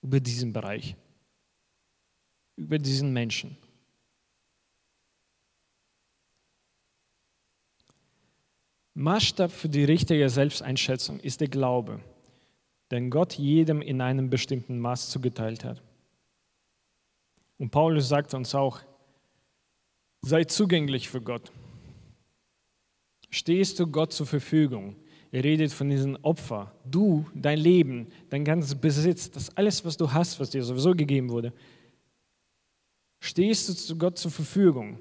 über 0.00 0.20
diesen 0.20 0.54
Bereich, 0.54 0.96
über 2.56 2.78
diesen 2.78 3.12
Menschen? 3.12 3.58
Maßstab 8.94 9.52
für 9.52 9.68
die 9.68 9.84
richtige 9.84 10.30
Selbsteinschätzung 10.30 11.20
ist 11.20 11.42
der 11.42 11.48
Glaube, 11.48 12.00
den 12.90 13.10
Gott 13.10 13.34
jedem 13.34 13.82
in 13.82 14.00
einem 14.00 14.30
bestimmten 14.30 14.78
Maß 14.78 15.10
zugeteilt 15.10 15.62
hat. 15.62 15.82
Und 17.58 17.68
Paulus 17.68 18.08
sagt 18.08 18.32
uns 18.32 18.54
auch, 18.54 18.80
sei 20.22 20.44
zugänglich 20.44 21.10
für 21.10 21.20
Gott. 21.20 21.52
Stehst 23.28 23.78
du 23.78 23.86
Gott 23.86 24.14
zur 24.14 24.26
Verfügung? 24.26 24.96
Er 25.30 25.44
redet 25.44 25.72
von 25.72 25.90
diesem 25.90 26.16
Opfer. 26.22 26.72
Du, 26.84 27.26
dein 27.34 27.58
Leben, 27.58 28.08
dein 28.30 28.44
ganzes 28.44 28.74
Besitz, 28.74 29.30
das 29.30 29.54
alles, 29.56 29.84
was 29.84 29.96
du 29.96 30.12
hast, 30.12 30.40
was 30.40 30.50
dir 30.50 30.62
sowieso 30.62 30.92
gegeben 30.92 31.28
wurde. 31.30 31.52
Stehst 33.20 33.68
du 33.68 33.74
zu 33.74 33.98
Gott 33.98 34.18
zur 34.18 34.30
Verfügung? 34.30 34.98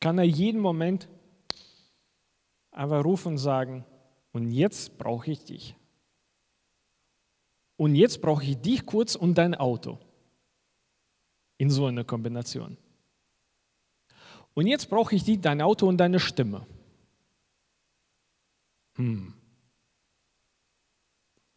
Kann 0.00 0.18
er 0.18 0.24
jeden 0.24 0.60
Moment 0.60 1.08
einfach 2.72 3.04
rufen 3.04 3.32
und 3.32 3.38
sagen, 3.38 3.84
und 4.32 4.50
jetzt 4.50 4.98
brauche 4.98 5.30
ich 5.30 5.44
dich. 5.44 5.76
Und 7.76 7.94
jetzt 7.94 8.20
brauche 8.20 8.44
ich 8.44 8.56
dich 8.56 8.84
kurz 8.86 9.14
und 9.14 9.36
dein 9.36 9.54
Auto. 9.54 9.98
In 11.58 11.70
so 11.70 11.86
einer 11.86 12.04
Kombination. 12.04 12.76
Und 14.54 14.66
jetzt 14.66 14.90
brauche 14.90 15.14
ich 15.14 15.22
die, 15.22 15.40
dein 15.40 15.62
Auto 15.62 15.86
und 15.86 15.98
deine 15.98 16.18
Stimme. 16.18 16.66
Hm. 19.02 19.34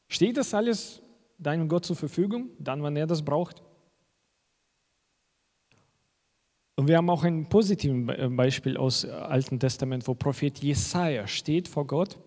Steht 0.08 0.38
das 0.38 0.54
alles 0.54 1.02
deinem 1.38 1.68
Gott 1.68 1.86
zur 1.86 1.96
Verfügung, 1.96 2.50
dann, 2.60 2.82
wann 2.82 2.96
er 2.96 3.06
das 3.06 3.24
braucht? 3.24 3.62
Und 6.76 6.88
wir 6.88 6.98
haben 6.98 7.10
auch 7.10 7.24
ein 7.24 7.48
positives 7.48 8.18
äh, 8.18 8.28
Beispiel 8.30 8.78
aus 8.78 9.02
dem 9.02 9.12
Alten 9.12 9.60
Testament, 9.60 10.08
wo 10.08 10.14
Prophet 10.16 10.58
Jesaja 10.60 11.28
steht 11.28 11.68
vor 11.68 11.86
Gott. 11.86 12.18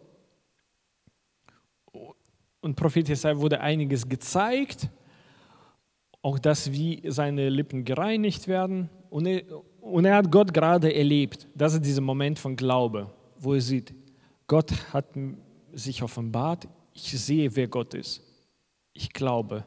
Und 2.60 2.76
Prophet 2.76 3.08
Jesaja 3.08 3.38
wurde 3.38 3.60
einiges 3.60 4.08
gezeigt, 4.08 4.88
auch 6.22 6.38
das, 6.38 6.72
wie 6.72 7.02
seine 7.06 7.48
Lippen 7.48 7.84
gereinigt 7.84 8.48
werden. 8.48 8.88
Und 9.10 9.26
er, 9.26 9.42
und 9.80 10.04
er 10.04 10.16
hat 10.16 10.30
Gott 10.30 10.54
gerade 10.54 10.94
erlebt. 10.94 11.48
Das 11.54 11.74
ist 11.74 11.84
dieser 11.84 12.02
Moment 12.02 12.38
von 12.38 12.56
Glaube, 12.56 13.10
wo 13.38 13.54
er 13.54 13.60
sieht, 13.60 13.94
Gott 14.48 14.72
hat 14.92 15.06
sich 15.72 16.02
offenbart, 16.02 16.66
ich 16.94 17.02
sehe, 17.02 17.54
wer 17.54 17.68
Gott 17.68 17.94
ist. 17.94 18.22
Ich 18.92 19.12
glaube, 19.12 19.64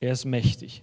er 0.00 0.12
ist 0.12 0.24
mächtig. 0.24 0.82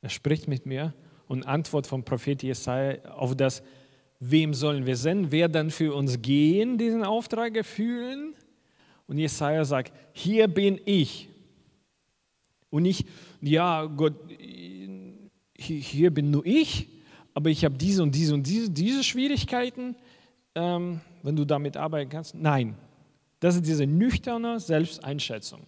Er 0.00 0.08
spricht 0.08 0.46
mit 0.48 0.64
mir 0.64 0.94
und 1.26 1.44
Antwort 1.46 1.86
vom 1.86 2.04
Prophet 2.04 2.42
Jesaja 2.42 3.04
auf 3.10 3.36
das, 3.36 3.62
wem 4.20 4.54
sollen 4.54 4.86
wir 4.86 4.96
senden, 4.96 5.32
wer 5.32 5.48
dann 5.48 5.70
für 5.70 5.94
uns 5.94 6.22
gehen, 6.22 6.78
diesen 6.78 7.04
Auftrag 7.04 7.56
erfüllen. 7.56 8.34
Und 9.06 9.18
Jesaja 9.18 9.64
sagt, 9.64 9.92
hier 10.12 10.46
bin 10.46 10.80
ich. 10.84 11.28
Und 12.70 12.84
nicht, 12.84 13.08
ja, 13.40 13.86
Gott, 13.86 14.14
hier 15.56 16.10
bin 16.12 16.30
nur 16.30 16.46
ich, 16.46 16.88
aber 17.34 17.50
ich 17.50 17.64
habe 17.64 17.76
diese 17.76 18.02
und 18.02 18.14
diese 18.14 18.34
und 18.34 18.46
diese, 18.46 18.70
diese 18.70 19.02
Schwierigkeiten, 19.02 19.96
ähm, 20.54 21.00
wenn 21.22 21.36
du 21.36 21.44
damit 21.44 21.76
arbeiten 21.76 22.10
kannst. 22.10 22.34
Nein, 22.34 22.76
das 23.40 23.56
ist 23.56 23.66
diese 23.66 23.86
nüchterne 23.86 24.58
Selbsteinschätzung. 24.60 25.60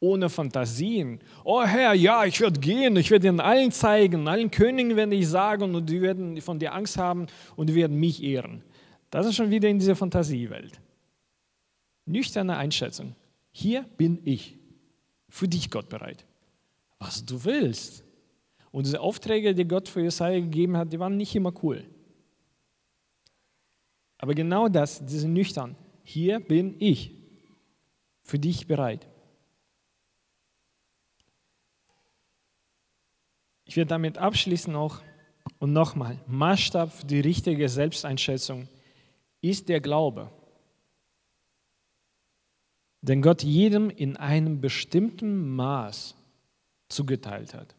Ohne 0.00 0.28
Fantasien. 0.28 1.20
Oh 1.44 1.62
Herr, 1.62 1.94
ja, 1.94 2.24
ich 2.24 2.40
werde 2.40 2.58
gehen, 2.58 2.96
ich 2.96 3.10
werde 3.10 3.28
ihnen 3.28 3.38
allen 3.38 3.70
zeigen, 3.70 4.26
allen 4.26 4.50
Königen 4.50 4.96
werde 4.96 5.14
ich 5.14 5.28
sagen 5.28 5.76
und 5.76 5.88
die 5.88 6.02
werden 6.02 6.40
von 6.40 6.58
dir 6.58 6.74
Angst 6.74 6.98
haben 6.98 7.26
und 7.54 7.68
die 7.68 7.74
werden 7.76 7.98
mich 7.98 8.22
ehren. 8.22 8.64
Das 9.10 9.26
ist 9.26 9.36
schon 9.36 9.50
wieder 9.50 9.68
in 9.68 9.78
dieser 9.78 9.94
Fantasiewelt. 9.94 10.80
Nüchterne 12.04 12.56
Einschätzung. 12.56 13.14
Hier 13.52 13.84
bin 13.96 14.18
ich. 14.24 14.58
Für 15.28 15.46
dich, 15.46 15.70
Gott, 15.70 15.88
bereit. 15.88 16.24
Was 16.98 17.24
du 17.24 17.44
willst. 17.44 18.04
Und 18.72 18.86
diese 18.86 19.00
Aufträge, 19.00 19.54
die 19.54 19.68
Gott 19.68 19.88
für 19.88 20.00
Jesaja 20.00 20.40
gegeben 20.40 20.76
hat, 20.76 20.92
die 20.92 20.98
waren 20.98 21.16
nicht 21.16 21.34
immer 21.36 21.52
cool. 21.62 21.84
Aber 24.22 24.34
genau 24.34 24.68
das, 24.68 25.04
diese 25.04 25.26
nüchtern. 25.26 25.74
Hier 26.04 26.38
bin 26.38 26.76
ich 26.78 27.10
für 28.22 28.38
dich 28.38 28.68
bereit. 28.68 29.08
Ich 33.64 33.76
werde 33.76 33.88
damit 33.88 34.18
abschließen 34.18 34.76
auch 34.76 35.02
und 35.58 35.72
nochmal, 35.72 36.20
Maßstab 36.28 36.92
für 36.92 37.06
die 37.06 37.18
richtige 37.18 37.68
Selbsteinschätzung 37.68 38.68
ist 39.40 39.68
der 39.68 39.80
Glaube. 39.80 40.30
Den 43.00 43.22
Gott 43.22 43.42
jedem 43.42 43.90
in 43.90 44.16
einem 44.16 44.60
bestimmten 44.60 45.50
Maß 45.56 46.14
zugeteilt 46.88 47.54
hat. 47.54 47.74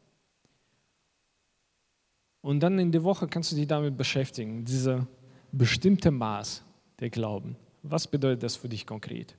Und 2.41 2.59
dann 2.59 2.79
in 2.79 2.91
der 2.91 3.05
Woche 3.05 3.29
kannst 3.29 3.53
du 3.53 3.55
dich 3.55 3.67
damit 3.67 3.95
beschäftigen, 3.95 4.65
dieser 4.65 5.07
bestimmte 5.53 6.11
Maß 6.11 6.63
der 6.99 7.09
Glauben. 7.09 7.55
Was 7.83 8.07
bedeutet 8.07 8.43
das 8.43 8.55
für 8.55 8.67
dich 8.67 8.85
konkret? 8.85 9.37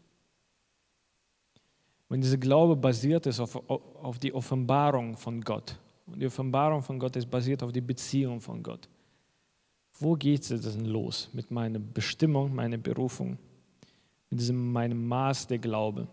Wenn 2.08 2.20
dieser 2.20 2.38
Glaube 2.38 2.76
basiert 2.76 3.26
ist 3.26 3.40
auf, 3.40 3.56
auf 3.68 4.18
die 4.18 4.32
Offenbarung 4.32 5.16
von 5.16 5.40
Gott, 5.40 5.78
und 6.06 6.20
die 6.20 6.26
Offenbarung 6.26 6.82
von 6.82 6.98
Gott 6.98 7.16
ist 7.16 7.30
basiert 7.30 7.62
auf 7.62 7.72
die 7.72 7.80
Beziehung 7.80 8.40
von 8.40 8.62
Gott, 8.62 8.88
Wo 9.98 10.14
geht 10.14 10.50
es 10.50 10.60
denn 10.60 10.84
los 10.84 11.30
mit 11.32 11.50
meiner 11.50 11.78
Bestimmung, 11.78 12.54
meiner 12.54 12.78
Berufung, 12.78 13.38
mit 14.30 14.40
diesem 14.40 14.72
meinem 14.72 15.06
Maß 15.06 15.46
der 15.46 15.58
Glaube? 15.58 16.06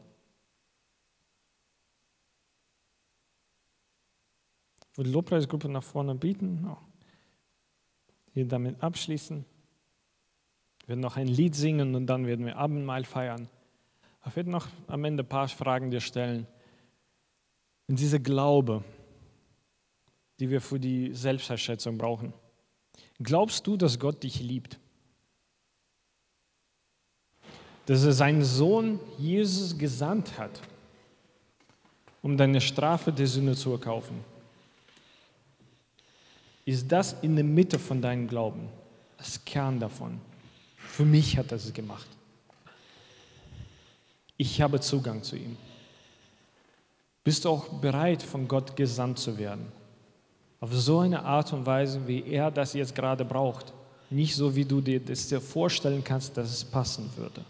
Würde 4.95 5.09
die 5.09 5.13
Lobpreisgruppe 5.13 5.69
nach 5.69 5.83
vorne 5.83 6.15
bieten. 6.15 6.67
Hier 8.33 8.47
damit 8.47 8.81
abschließen. 8.81 9.45
Wir 10.81 10.89
werden 10.89 10.99
noch 10.99 11.17
ein 11.17 11.27
Lied 11.27 11.55
singen 11.55 11.95
und 11.95 12.07
dann 12.07 12.25
werden 12.25 12.45
wir 12.45 12.57
Abendmahl 12.57 13.03
feiern. 13.03 13.47
Ich 14.25 14.35
werde 14.35 14.49
noch 14.49 14.67
am 14.87 15.03
Ende 15.03 15.23
ein 15.23 15.29
paar 15.29 15.47
Fragen 15.47 15.91
dir 15.91 16.01
stellen. 16.01 16.47
Und 17.87 17.99
dieser 17.99 18.19
Glaube, 18.19 18.83
die 20.39 20.49
wir 20.49 20.61
für 20.61 20.79
die 20.79 21.13
Selbsterschätzung 21.13 21.97
brauchen. 21.97 22.33
Glaubst 23.21 23.67
du, 23.67 23.77
dass 23.77 23.99
Gott 23.99 24.23
dich 24.23 24.41
liebt? 24.41 24.79
Dass 27.85 28.03
er 28.03 28.13
seinen 28.13 28.43
Sohn 28.43 28.99
Jesus 29.17 29.77
gesandt 29.77 30.37
hat, 30.37 30.61
um 32.21 32.37
deine 32.37 32.61
Strafe 32.61 33.11
der 33.11 33.27
Sünde 33.27 33.55
zu 33.55 33.71
erkaufen? 33.71 34.23
Ist 36.65 36.91
das 36.91 37.13
in 37.21 37.35
der 37.35 37.45
Mitte 37.45 37.77
von 37.77 38.01
deinem 38.01 38.27
Glauben? 38.27 38.69
Das 39.17 39.43
Kern 39.43 39.79
davon. 39.79 40.19
Für 40.91 41.05
mich 41.05 41.37
hat 41.37 41.51
er 41.51 41.55
es 41.55 41.73
gemacht. 41.73 42.07
Ich 44.35 44.59
habe 44.61 44.81
Zugang 44.81 45.23
zu 45.23 45.37
ihm. 45.37 45.55
Bist 47.23 47.45
du 47.45 47.49
auch 47.49 47.69
bereit, 47.79 48.21
von 48.21 48.45
Gott 48.45 48.75
gesandt 48.75 49.17
zu 49.17 49.37
werden? 49.37 49.71
Auf 50.59 50.73
so 50.73 50.99
eine 50.99 51.23
Art 51.23 51.53
und 51.53 51.65
Weise, 51.65 52.05
wie 52.07 52.23
er 52.23 52.51
das 52.51 52.73
jetzt 52.73 52.93
gerade 52.93 53.23
braucht. 53.23 53.71
Nicht 54.09 54.35
so, 54.35 54.53
wie 54.53 54.65
du 54.65 54.81
dir 54.81 54.99
das 54.99 55.29
dir 55.29 55.39
vorstellen 55.39 56.03
kannst, 56.03 56.35
dass 56.35 56.51
es 56.51 56.65
passen 56.65 57.09
würde. 57.15 57.41